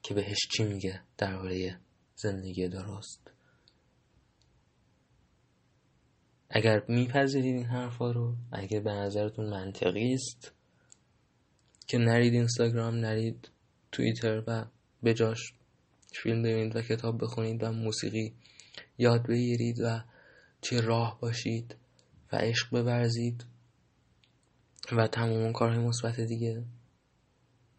[0.03, 1.79] که بهش چی میگه درباره
[2.15, 3.30] زندگی درست.
[6.53, 10.53] اگر میپذیرید این حرفا رو اگر به نظرتون منطقی است
[11.87, 13.49] که نرید اینستاگرام نرید
[13.91, 14.65] توییتر و
[15.03, 15.53] بجاش
[16.23, 18.33] فیلم ببینید و کتاب بخونید و موسیقی
[18.97, 20.03] یاد بگیرید و
[20.61, 21.75] چه راه باشید
[22.31, 23.45] و عشق ببرزید
[24.97, 26.63] و تمام کارهای مثبت دیگه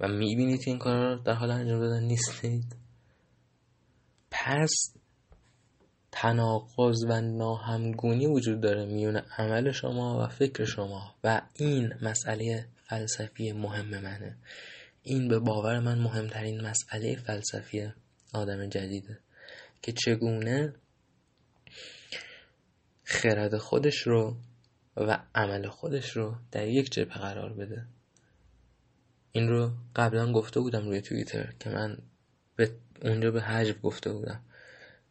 [0.01, 2.77] و می‌بینید که این کار رو در حال انجام دادن نیستید.
[4.31, 4.95] پس
[6.13, 13.53] تناقض و ناهمگونی وجود داره میون عمل شما و فکر شما و این مسئله فلسفی
[13.53, 14.37] مهم منه.
[15.03, 17.93] این به باور من مهمترین مسئله فلسفی
[18.33, 19.19] آدم جدیده
[19.83, 20.75] که چگونه
[23.05, 24.37] خرد خودش رو
[24.97, 27.87] و عمل خودش رو در یک جبه قرار بده.
[29.33, 31.99] این رو قبلا گفته بودم روی توییتر که من
[32.57, 32.71] به
[33.03, 34.41] اونجا به حجب گفته بودم.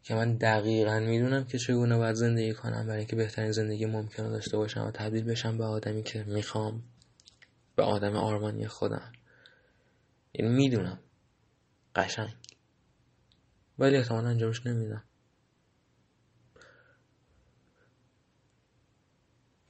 [0.03, 4.57] که من دقیقا می‌دونم که چگونه باید زندگی کنم برای اینکه بهترین زندگی ممکن داشته
[4.57, 6.83] باشم و تبدیل بشم به آدمی که می‌خوام
[7.75, 9.11] به آدم آرمانی خودم.
[10.31, 10.99] این یعنی می‌دونم.
[11.95, 12.35] قشنگ.
[13.79, 15.03] ولی احتمالا انجامش نمیدم.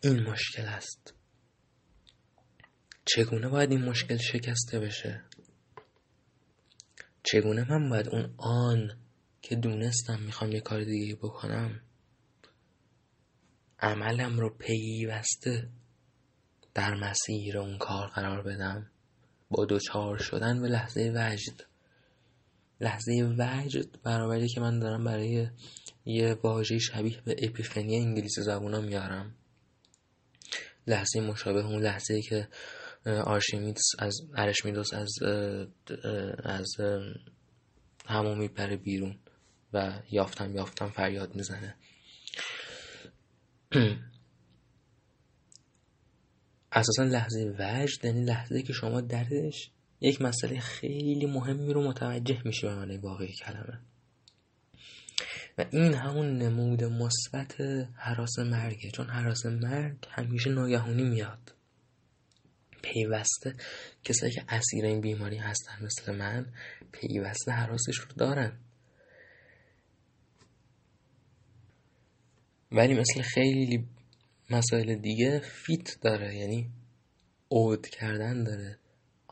[0.04, 1.14] این مشکل است.
[3.06, 5.24] چگونه باید این مشکل شکسته بشه؟
[7.24, 8.98] چگونه من باید اون آن
[9.42, 11.82] که دونستم می‌خوام یه کار دیگه بکنم
[13.80, 15.70] عملم رو پیوسته
[16.74, 18.92] در مسیر اون کار قرار بدم.
[19.50, 21.62] با دوچار شدن به لحظه وجد.
[22.82, 25.48] لحظه وجد برابری که من دارم برای
[26.06, 29.36] یه واژه شبیه به اپیفنی انگلیسی زبونا میارم.
[30.88, 32.48] لحظه مشابه اون لحظه که
[33.06, 35.12] آرشیمیدس از ارشمیدس از
[36.44, 36.76] از
[38.06, 39.20] همون میپره بیرون.
[39.74, 41.76] و یافتم یافتم فریاد می‌زنه.
[46.72, 52.68] اساسا لحظه وجد یعنی لحظه که شما درش یک مسئله خیلی مهمی رو متوجه میشه
[52.68, 53.80] به معنی واقعی کلمه.
[55.58, 57.62] و این همون نمود مثبت
[57.96, 61.54] حراس مرگه چون حراس مرگ همیشه ناگهانی میاد.
[62.82, 63.56] پیوسته
[64.04, 66.54] کسایی که اسیر این بیماری هستن مثل من
[66.92, 68.60] پیوسته حراسش رو دارن.
[72.72, 73.88] ولی مثل خیلی
[74.50, 76.70] مسائل دیگه فیت داره یعنی
[77.52, 78.78] عود کردن داره.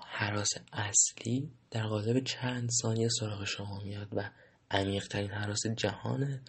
[0.07, 4.31] حراس اصلی در قالب چند ثانیه سراغ شما میاد و
[4.71, 6.41] عمیقترین حراس جهانه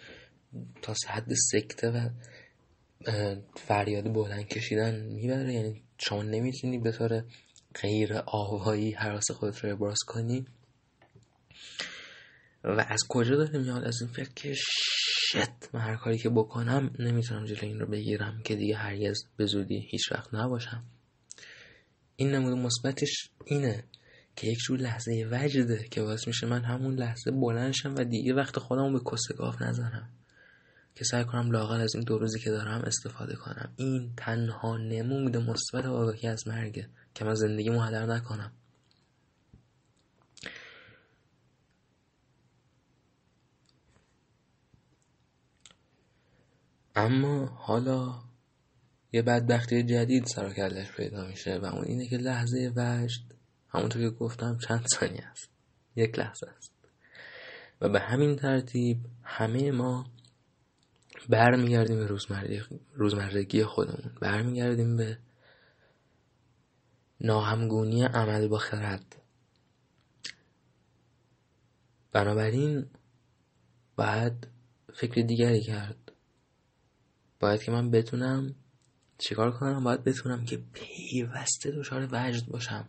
[0.82, 2.08] تا حد سکته و
[3.56, 5.54] فریاد بلند کشیدن می‌بره.
[5.54, 7.24] یعنی شما نمی‌تونی به طور
[7.82, 10.46] غیر آوایی حراس خودت رو ابراز کنی.
[12.64, 14.54] و از کجا داره میاد؟ از این فکر که
[15.32, 15.74] شت.
[15.74, 19.78] من هر کاری که بکنم نمی‌تونم جلوی این رو بگیرم که دیگه هرگز به زودی
[19.90, 20.84] هیچ وقت نباشم.
[22.16, 23.84] این نمود مثبتش اینه
[24.36, 28.58] که یک جور لحظه وجده که باعث میشه من همون لحظه بلندشم و دیگه وقت
[28.58, 30.08] خودم به کسگاف نزنم.
[30.94, 33.72] که سعی کنم لاغر از این دو روزی که دارم استفاده کنم.
[33.76, 38.52] این تنها نمود مثبت آگاهی از مرگه که من زندگی هدر نکنم.
[46.96, 48.22] اما حالا
[49.12, 53.34] یه بدبختی جدید سر کلش پیدا میشه و اون اینه که لحظه وجد
[53.68, 55.50] همونطور که گفتم چند ثانیه است.
[55.96, 56.72] یک لحظه است.
[57.80, 60.06] و به همین ترتیب همه ما
[61.28, 62.16] برمیگردیم به
[62.94, 64.14] روزمرگی خودمون.
[64.20, 65.18] برمیگردیم به
[67.20, 69.16] ناهمگونی عمل با خرد.
[72.12, 72.86] بنابراین
[73.96, 74.48] باید
[74.94, 76.09] فکر دیگری کرد.
[77.40, 78.54] باید که من بتونم
[79.18, 82.88] چیکار کنم؟ باید بتونم که پیوسته دچار وجد باشم.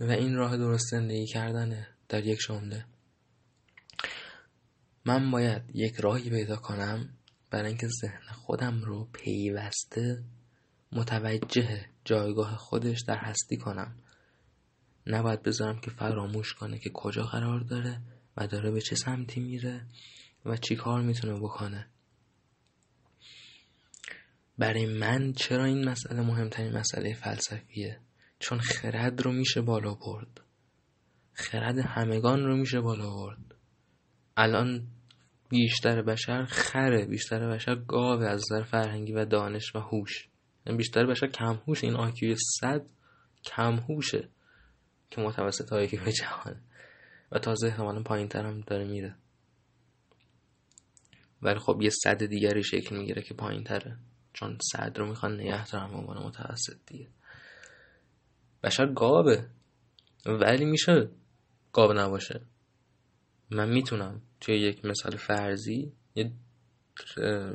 [0.00, 2.84] و این راه درست زندگی کردنه در یک جمله
[5.04, 7.08] من باید یک راهی پیدا کنم
[7.50, 10.24] برای اینکه ذهن خودم رو پیوسته
[10.92, 13.96] متوجه جایگاه خودش در هستی کنم.
[15.06, 18.00] نباید بذارم که فراموش کنه که کجا قرار داره
[18.36, 19.86] و داره به چه سمتی میره
[20.44, 21.86] و چی کار می‌تونه بکنه.
[24.58, 28.00] برای من چرا این مسئله مهمترین مسئله فلسفیه؟
[28.38, 30.40] چون خرد رو میشه بالا برد.
[31.32, 33.54] خرد همگان رو میشه بالا برد.
[34.36, 34.86] الان
[35.48, 40.28] بیشتر بشر خره بیشتر بشر گاوه از نظر فرهنگی و دانش و هوش.
[40.66, 42.86] یعنی بیشتر بشر کم هوش این آیکیو صد
[43.44, 44.28] کم هوشه
[45.10, 46.60] که متوسط آیکیو جهان
[47.32, 49.16] و تازه احتمالا پایین هم داره میره.
[51.42, 53.98] ولی خب یه صد دیگری شکل می‌گیره که پایین تره
[54.34, 57.08] چون صد رو می‌خوان نگه دارن به عنوان متوسط دیگه.
[58.62, 59.46] بشر گاوه
[60.26, 61.08] ولی میشه
[61.72, 62.40] گاو نباشه.
[63.50, 66.32] من می‌تونم توی یک مثال فرضی یه,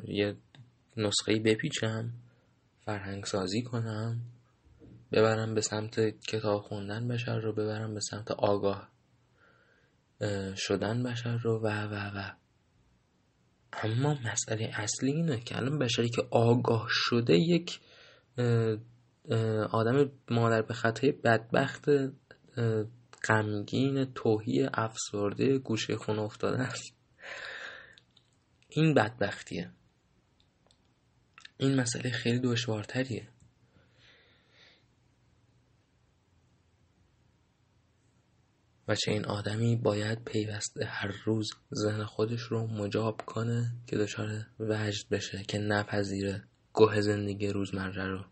[0.07, 0.35] یه
[0.97, 2.13] نسخه بپیچم
[2.85, 4.21] فرهنگ سازی کنم
[5.11, 8.89] ببرم به سمت کتاب خوندن بشر رو ببرم به سمت آگاه
[10.55, 12.38] شدن بشر رو و و و.
[13.73, 17.79] اما مسئله اصلی اینه که الان بشری که آگاه شده یک
[19.71, 21.85] آدم مادر به خطای بدبخت
[23.29, 26.93] غمگین توهی افسرده گوشه خون افتاده است.
[28.69, 29.71] این بدبختیه.
[31.57, 33.27] این مسئله خیلی دشوارتریه.
[38.89, 45.09] و این آدمی باید پیوسته هر روز ذهن خودش رو مجاب کنه که دچار وجد
[45.11, 48.25] بشه که نپذیره گوه زندگی روزمره رو.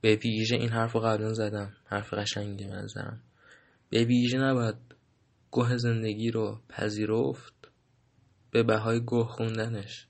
[0.00, 3.22] به ویژه این حرف رو قبلا زدم حرف قشنگی من زدم.
[3.90, 4.76] به ویژه نباید
[5.50, 7.68] گوه زندگی رو پذیرفت
[8.50, 10.06] به بهای گوه خوندنش.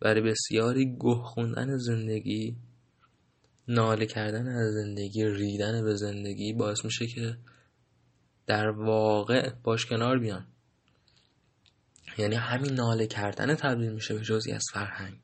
[0.00, 2.56] برای بسیاری گوه خوندن زندگی
[3.70, 7.36] ناله کردن از زندگی ریدن به زندگی باعث میشه که
[8.46, 10.46] در واقع باش کنار بیان
[12.18, 15.18] یعنی همین ناله کردن تبدیل میشه به جزی از فرهنگ.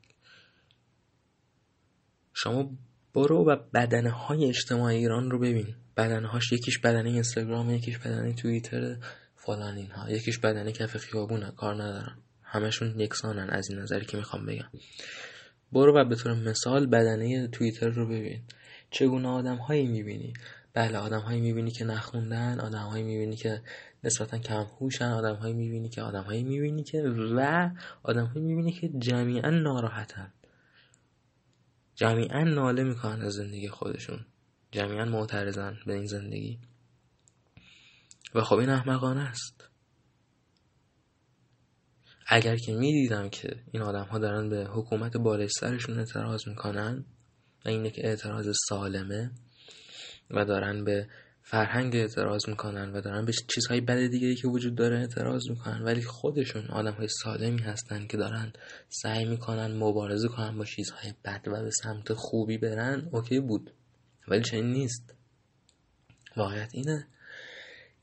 [2.33, 2.77] شما
[3.13, 5.75] برو و بدنه های اجتماعی ایران رو ببین.
[5.97, 8.97] بدنه هاش یکیش بدنه اینستاگرام یکیش بدنه توییتر
[9.35, 10.11] فلان اینها.
[10.11, 14.69] یکیش بدنه کف خیابونه کار ندارن همشون یکسانن از این نظری که می‌خوام بگم.
[15.71, 18.41] برو و به طور مثال بدنه توییتر رو ببین.
[18.91, 20.33] چگونه آدم هایی می‌بینی؟
[20.73, 23.61] بله آدم هایی می‌بینی که نخوندن آدم هایی می‌بینی که
[24.03, 27.69] نسبتا کم هوشن آدم هایی می‌بینی که آدم هایی می‌بینی که و
[28.03, 30.33] آدم هایی می‌بینی که جمیعا ناراحتن.
[31.95, 34.25] جمیعا ناله می‌کنن از زندگی خودشون.
[34.71, 36.59] جمیعا معترضن به این زندگی.
[38.35, 39.69] و خب این احمقانه است.
[42.29, 47.05] اگر که می‌دیدم که این آدم ها دارن به حکومت بالای سرشون اعتراض می‌کنن
[47.65, 49.31] و این یک اعتراض سالمه
[50.31, 51.07] و دارن به
[51.43, 56.01] فرهنگ اعتراض می‌کنن و دارن به چیزهای بد دیگه که وجود داره اعتراض می‌کنن ولی
[56.01, 58.53] خودشون آدم های سالمی هستن که دارن
[58.89, 63.73] سعی می‌کنن مبارزه کنن با چیزهای بد و به سمت خوبی برن اوکی بود.
[64.27, 65.13] ولی چنین نیست.
[66.37, 67.07] واقعیت اینه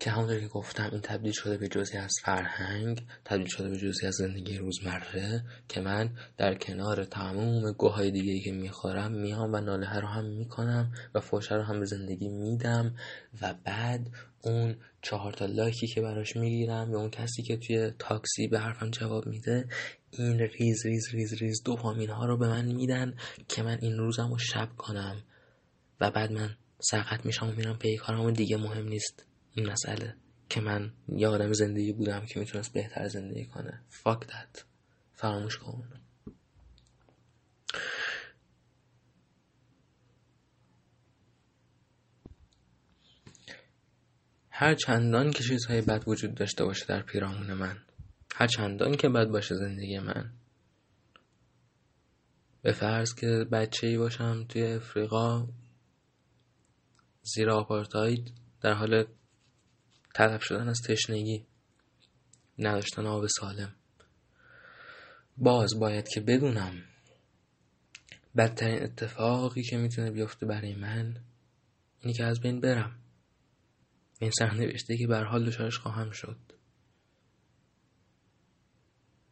[0.05, 4.07] که همونطور که گفتم این تبدیل شده به جزی از فرهنگ تبدیل شده به جزی
[4.07, 10.01] از زندگی روزمره که من در کنار تمام گوهای دیگه که می‌خورم میام و ناله
[10.01, 12.95] رو هم می‌کنم و فوشه رو هم به زندگی میدم
[13.43, 14.11] و بعد
[14.43, 18.91] اون چهار تا لایکی که براش می‌گیرم یا اون کسی که توی تاکسی به حرفم
[18.91, 19.69] جواب میده
[20.11, 23.15] این ریز ریز ریز ریز دوپامین ها رو به من میدن
[23.49, 25.23] که من این روزم رو شب کنم
[26.01, 29.34] و بعد من سقط میشم و میرم پی کارم و دیگه مهم نیست.
[29.55, 30.15] این مسئله
[30.49, 33.83] که من یه آدم زنده‌ای بودم که می‌تونست بهتر زندگی کنه.
[33.91, 34.65] Fuck that.
[35.13, 35.89] فراموش کن
[44.51, 47.79] هر چندان که چیزهای بد وجود داشته باشه در پیرامون من
[48.35, 50.33] هر چندان که بد باشه زندگی من
[52.63, 55.49] به فرض که بچه ای باشم توی افریقا
[57.23, 59.05] زیر آپارتاید در حال
[60.15, 61.47] تلف شدن از تشنگی
[62.59, 63.75] نداشتن آب سالم.
[65.37, 66.85] باز باید که بدونم
[68.37, 71.17] بدترین اتفاقی که می‌تونه بیفته برای من
[72.01, 72.99] اینی که از بین برم.
[74.21, 76.39] این سرنوشته که بر حال دچارش خواهم شد.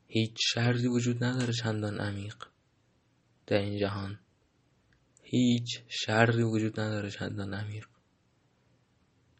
[0.06, 2.36] هیچ شردی وجود نداره چندان عمیق.
[3.46, 4.18] در این جهان
[5.22, 7.86] هیچ شری وجود نداره چندان عمیق.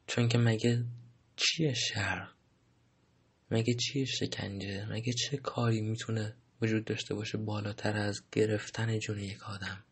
[0.06, 0.84] چون که مگه
[1.36, 2.28] چیه شر
[3.50, 9.42] مگه چیه شکنجه؟ مگه چه کاری می‌تونه وجود داشته باشه بالاتر از گرفتن جون یک
[9.42, 9.84] آدم؟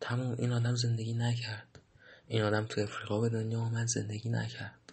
[0.00, 1.80] تمام این آدم زندگی نکرد.
[2.28, 4.92] این آدم تو افریقا به دنیا آمد زندگی نکرد.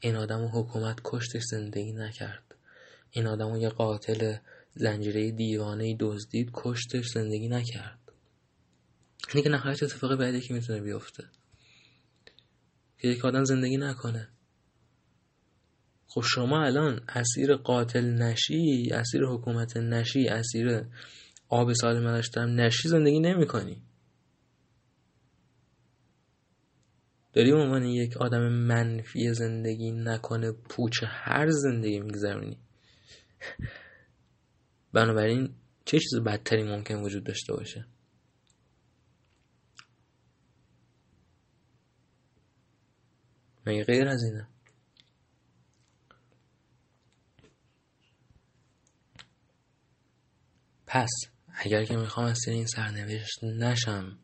[0.00, 2.54] این آدم و حکومت کشتش زندگی نکرد.
[3.10, 4.36] این آدم و یه قاتل
[4.74, 7.98] زنجیره دیوانه دزدید کشتش زندگی نکرد.
[9.28, 11.24] اینه که نهایت اتفاق بعدی که می‌تونه بیفته.
[12.98, 14.28] که یک آدم زندگی نکنه.
[16.08, 20.84] خب شما الان اسیر قاتل نشی اسیر حکومت نشی اسیر
[21.48, 23.82] آب سالم نداشتم نشی زندگی نمی کنی
[27.32, 32.58] داری یک آدم منفی زندگی نکنه پوچ هر زندگی میگذرونی.
[34.92, 35.54] بنابراین
[35.84, 37.86] چه چیز بدتری ممکن وجود داشته باشه؟
[43.66, 44.48] مگه غیر از اینه؟
[50.90, 51.10] پس
[51.54, 54.18] اگر که می‌خوام از این سرنوشت نشم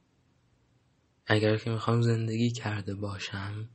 [1.27, 3.69] اگر که می‌خوام زندگی کرده باشم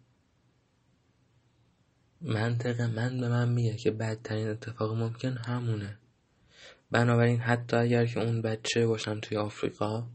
[2.21, 5.99] منطق من به من میگه که بدترین اتفاق ممکن همونه.
[6.91, 10.07] بنابراین حتی اگر که اون بچه باشم توی آفریقا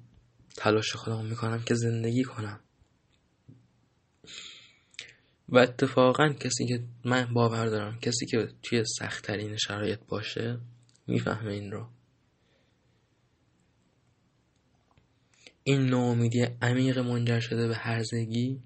[0.57, 2.61] تلاش خودم می‌کنم که زندگی کنم.
[5.49, 10.59] و اتفاقا کسی که من باور دارم کسی که توی سختترین شرایط باشه
[11.07, 11.94] می‌فهمه این رو.
[15.67, 18.63] این ناامیدی عمیق منجر شده به هرزگی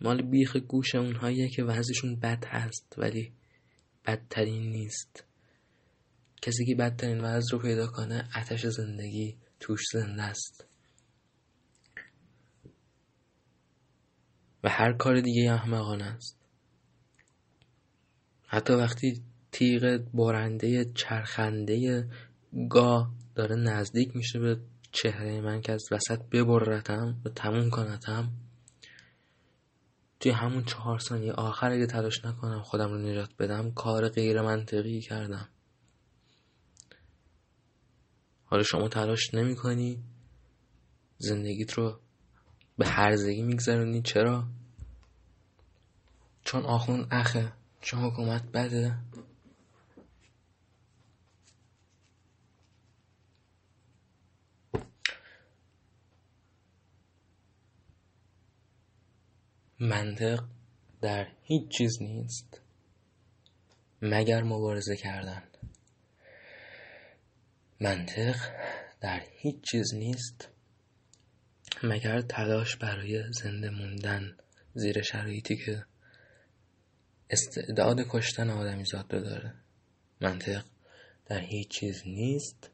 [0.00, 3.32] مال بیخ گوش اونهاییه که وضعشون بد هست ولی
[4.06, 5.24] بدترین نیست.
[6.42, 10.64] کسی که بدترین وضع رو پیدا کنه اتش زندگی توش زنده است.
[14.64, 16.38] و هر کار دیگه احمقانه است.
[18.46, 19.22] حتی وقتی
[19.52, 22.08] تیغ برنده چرخنده
[22.70, 24.60] گاه داره نزدیک میشه به
[24.96, 28.28] چهره من که از وسط ببرتم و تموم کنتم
[30.20, 35.00] توی همون چهار ثانیه آخر اگه تلاش نکنم خودم رو نجات بدم کار غیر منطقی
[35.00, 35.48] کردم.
[38.44, 40.02] حالا شما تلاش نمی کنی؟
[41.18, 42.00] زندگیت رو
[42.78, 44.44] به هرزگی میگذرونی؟ چرا؟
[46.44, 48.98] چون آخون اخه چون حکومت بده.
[59.80, 60.44] منطق
[61.00, 62.60] در هیچ چیز نیست.
[64.02, 65.42] مگر مبارزه کردن.
[67.80, 68.36] منطق
[69.00, 70.48] در هیچ چیز نیست.
[71.82, 74.36] مگر تلاش برای زنده موندن
[74.74, 75.84] زیر شرایطی که
[77.30, 79.54] استعداد کشتن آدمی زاد داره
[80.20, 80.64] منطق
[81.26, 82.70] در هیچ چیز نیست.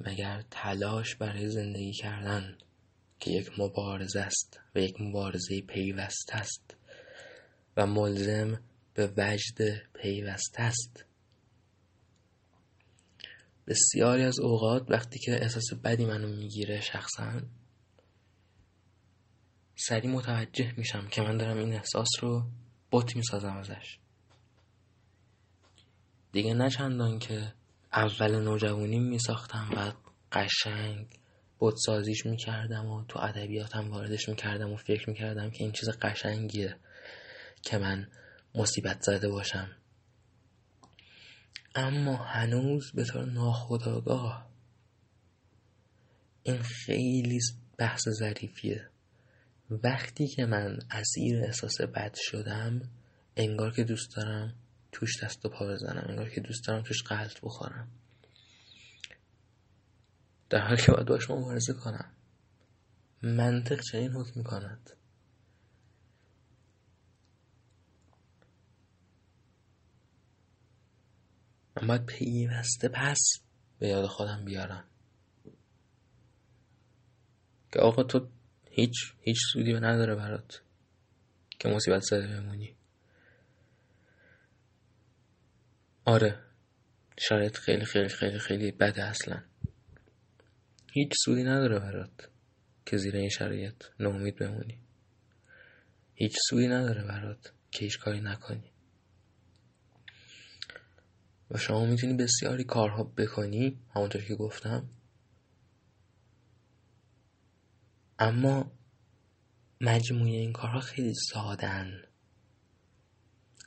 [0.00, 2.58] مگر تلاش برای زندگی کردن.
[3.24, 6.76] که یک مبارزه است و یک مبارزه پیوسته است
[7.76, 8.60] و ملزم
[8.94, 11.04] به وجد پیوسته است.
[13.66, 17.42] بسیاری از اوقات وقتی که احساس بدی منو می‌گیره شخصا
[19.76, 22.42] سریع متوجه میشم که من دارم این احساس رو
[22.90, 23.98] بوت می‌سازم ازش.
[26.32, 27.54] دیگه نه چندان که
[27.92, 29.92] اول نوجوانی میساختم و
[30.32, 31.23] قشنگ
[31.64, 36.76] بودسازیش می‌کردم و تو ادبیاتم واردش می‌کردم و فکر می‌کردم که این چیز قشنگیه
[37.62, 38.08] که من
[38.54, 39.70] مصیبت زده باشم.
[41.74, 44.50] اما هنوز به طور ناخداگاه
[46.42, 47.40] این خیلی
[47.78, 48.88] بحث ظریفیه.
[49.70, 52.90] وقتی که من اسیر احساس بد شدم
[53.36, 54.54] انگار که دوست دارم
[54.92, 57.88] توش دست و پا بزنم انگار که دوست دارم توش قلط بخورم.
[60.50, 62.12] در حالی که باید باش مبارزه کنم.
[63.22, 64.90] منطق چنین حکم می‌کند.
[71.76, 73.20] من باید پیوسته پس
[73.78, 74.84] به یاد خودم بیارم.
[77.72, 78.28] که آقا تو
[78.70, 80.62] هیچ هیچ سودی نداره برات
[81.58, 82.76] که مصیبت زده بمونی.
[86.04, 86.38] آره
[87.18, 89.42] شرایط خیلی خیلی خیلی خیلی بده اصلا.
[90.96, 92.28] هیچ سودی نداره برات
[92.86, 94.78] که زیر این شرایط ناامید بمونی.
[96.14, 98.72] هیچ سودی نداره برات که هیچ کاری نکنی.
[101.50, 104.90] و شما می‌تونی بسیاری کارها بکنی همونطور که گفتم.
[108.18, 108.72] اما
[109.80, 112.02] مجموعه این کارها خیلی سادن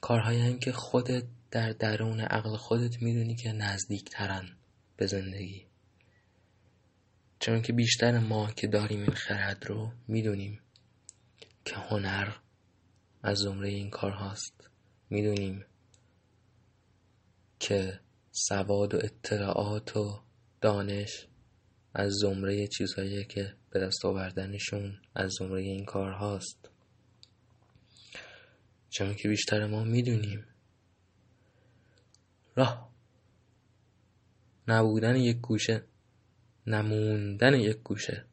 [0.02, 4.58] کارهایی که خودت در درون عقل خودت می‌دونی که نزدیکترن
[4.98, 5.67] به زندگی.
[7.40, 10.62] چون که بیشتر ما که داریم این خرد رو می‌دونیم
[11.66, 12.34] که هنر
[13.24, 14.70] از زمره این کار هاست.
[15.10, 15.66] می‌دونیم
[17.60, 18.00] که
[18.32, 20.24] سواد و اطلاعات و
[20.62, 21.28] دانش
[21.94, 26.70] از زمره چیزهایی که به دست آوردنشون از زمره این کار هاست.
[28.90, 30.46] چون که بیشتر ما می‌دونیم.
[32.56, 32.94] راه.
[34.68, 35.84] نبودن یک گوشه
[36.68, 38.26] نموندن یک گوشه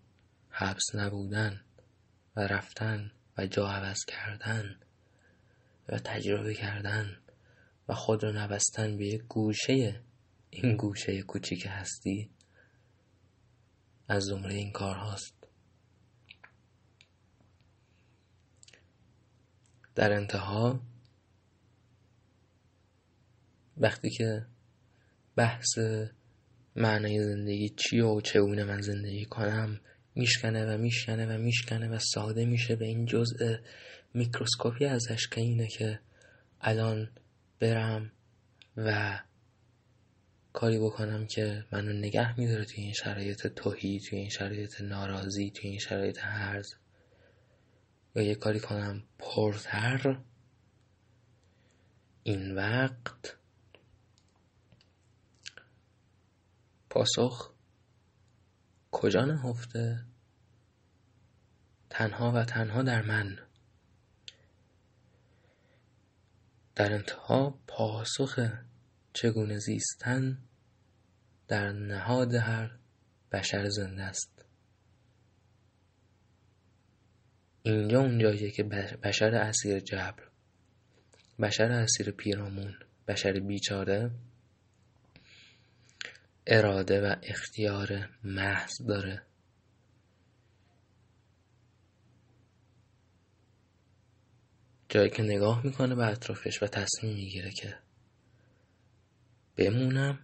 [0.50, 1.60] حبس نبودن
[2.36, 4.80] و رفتن و جا عوض کردن
[5.88, 7.16] و تجربه کردن
[7.88, 10.00] و خود رو نبستن به یک گوشه
[10.50, 12.30] این گوشه کوچیک هستی
[14.08, 15.34] از زمره این کار هاست.
[19.94, 20.80] در انتها
[23.76, 24.46] وقتی که
[25.36, 25.78] بحث
[26.76, 29.80] معنای زندگی چیه و چگونه من زندگی کنم؟
[30.14, 33.56] میشکنه و میشکنه و میشکنه و ساده میشه به این جزء
[34.14, 36.00] میکروسکوپی ازش که اینه که
[36.60, 37.10] الان
[37.60, 38.12] برم
[38.76, 39.20] و
[40.52, 45.70] کاری بکنم که منو نگه میداره توی این شرایط توهی توی این شرایط ناراضی توی
[45.70, 46.74] این شرایط هرز
[48.14, 50.18] یا یه کاری کنم پرتر.
[52.22, 53.36] این وقت
[56.94, 57.54] پاسخ
[58.90, 60.04] کجا نهفته؟
[61.90, 63.38] تنها و تنها در من.
[66.74, 68.48] در انتها پاسخ
[69.12, 70.38] چگونه زیستن
[71.48, 72.78] در نهاد هر
[73.32, 74.44] بشر زنده است.
[77.62, 78.62] اینجا اونجاییه که
[79.02, 80.28] بشر اسیر جبر
[81.40, 82.74] بشر اسیر پیرامون
[83.08, 84.10] بشر بیچاره
[86.46, 89.26] اراده و اختیار محض داره.
[94.88, 97.78] جایی که نگاه می‌کنه به اطرافش و تصمیم می‌گیره که
[99.56, 100.18] بمونم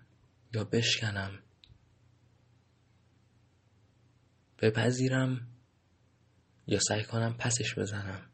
[0.55, 1.43] یا بشکنم.
[4.59, 5.49] بپذیرم
[6.67, 8.31] یا سعی کنم پسش بزنم.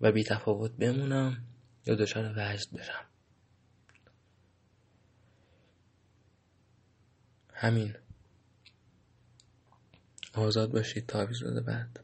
[0.00, 1.44] و بی تفاوت بمونم
[1.86, 3.09] یا دچار وجد بشم
[7.60, 7.94] همین.
[10.34, 12.00] آزاد باشید تا اپیزود بعد.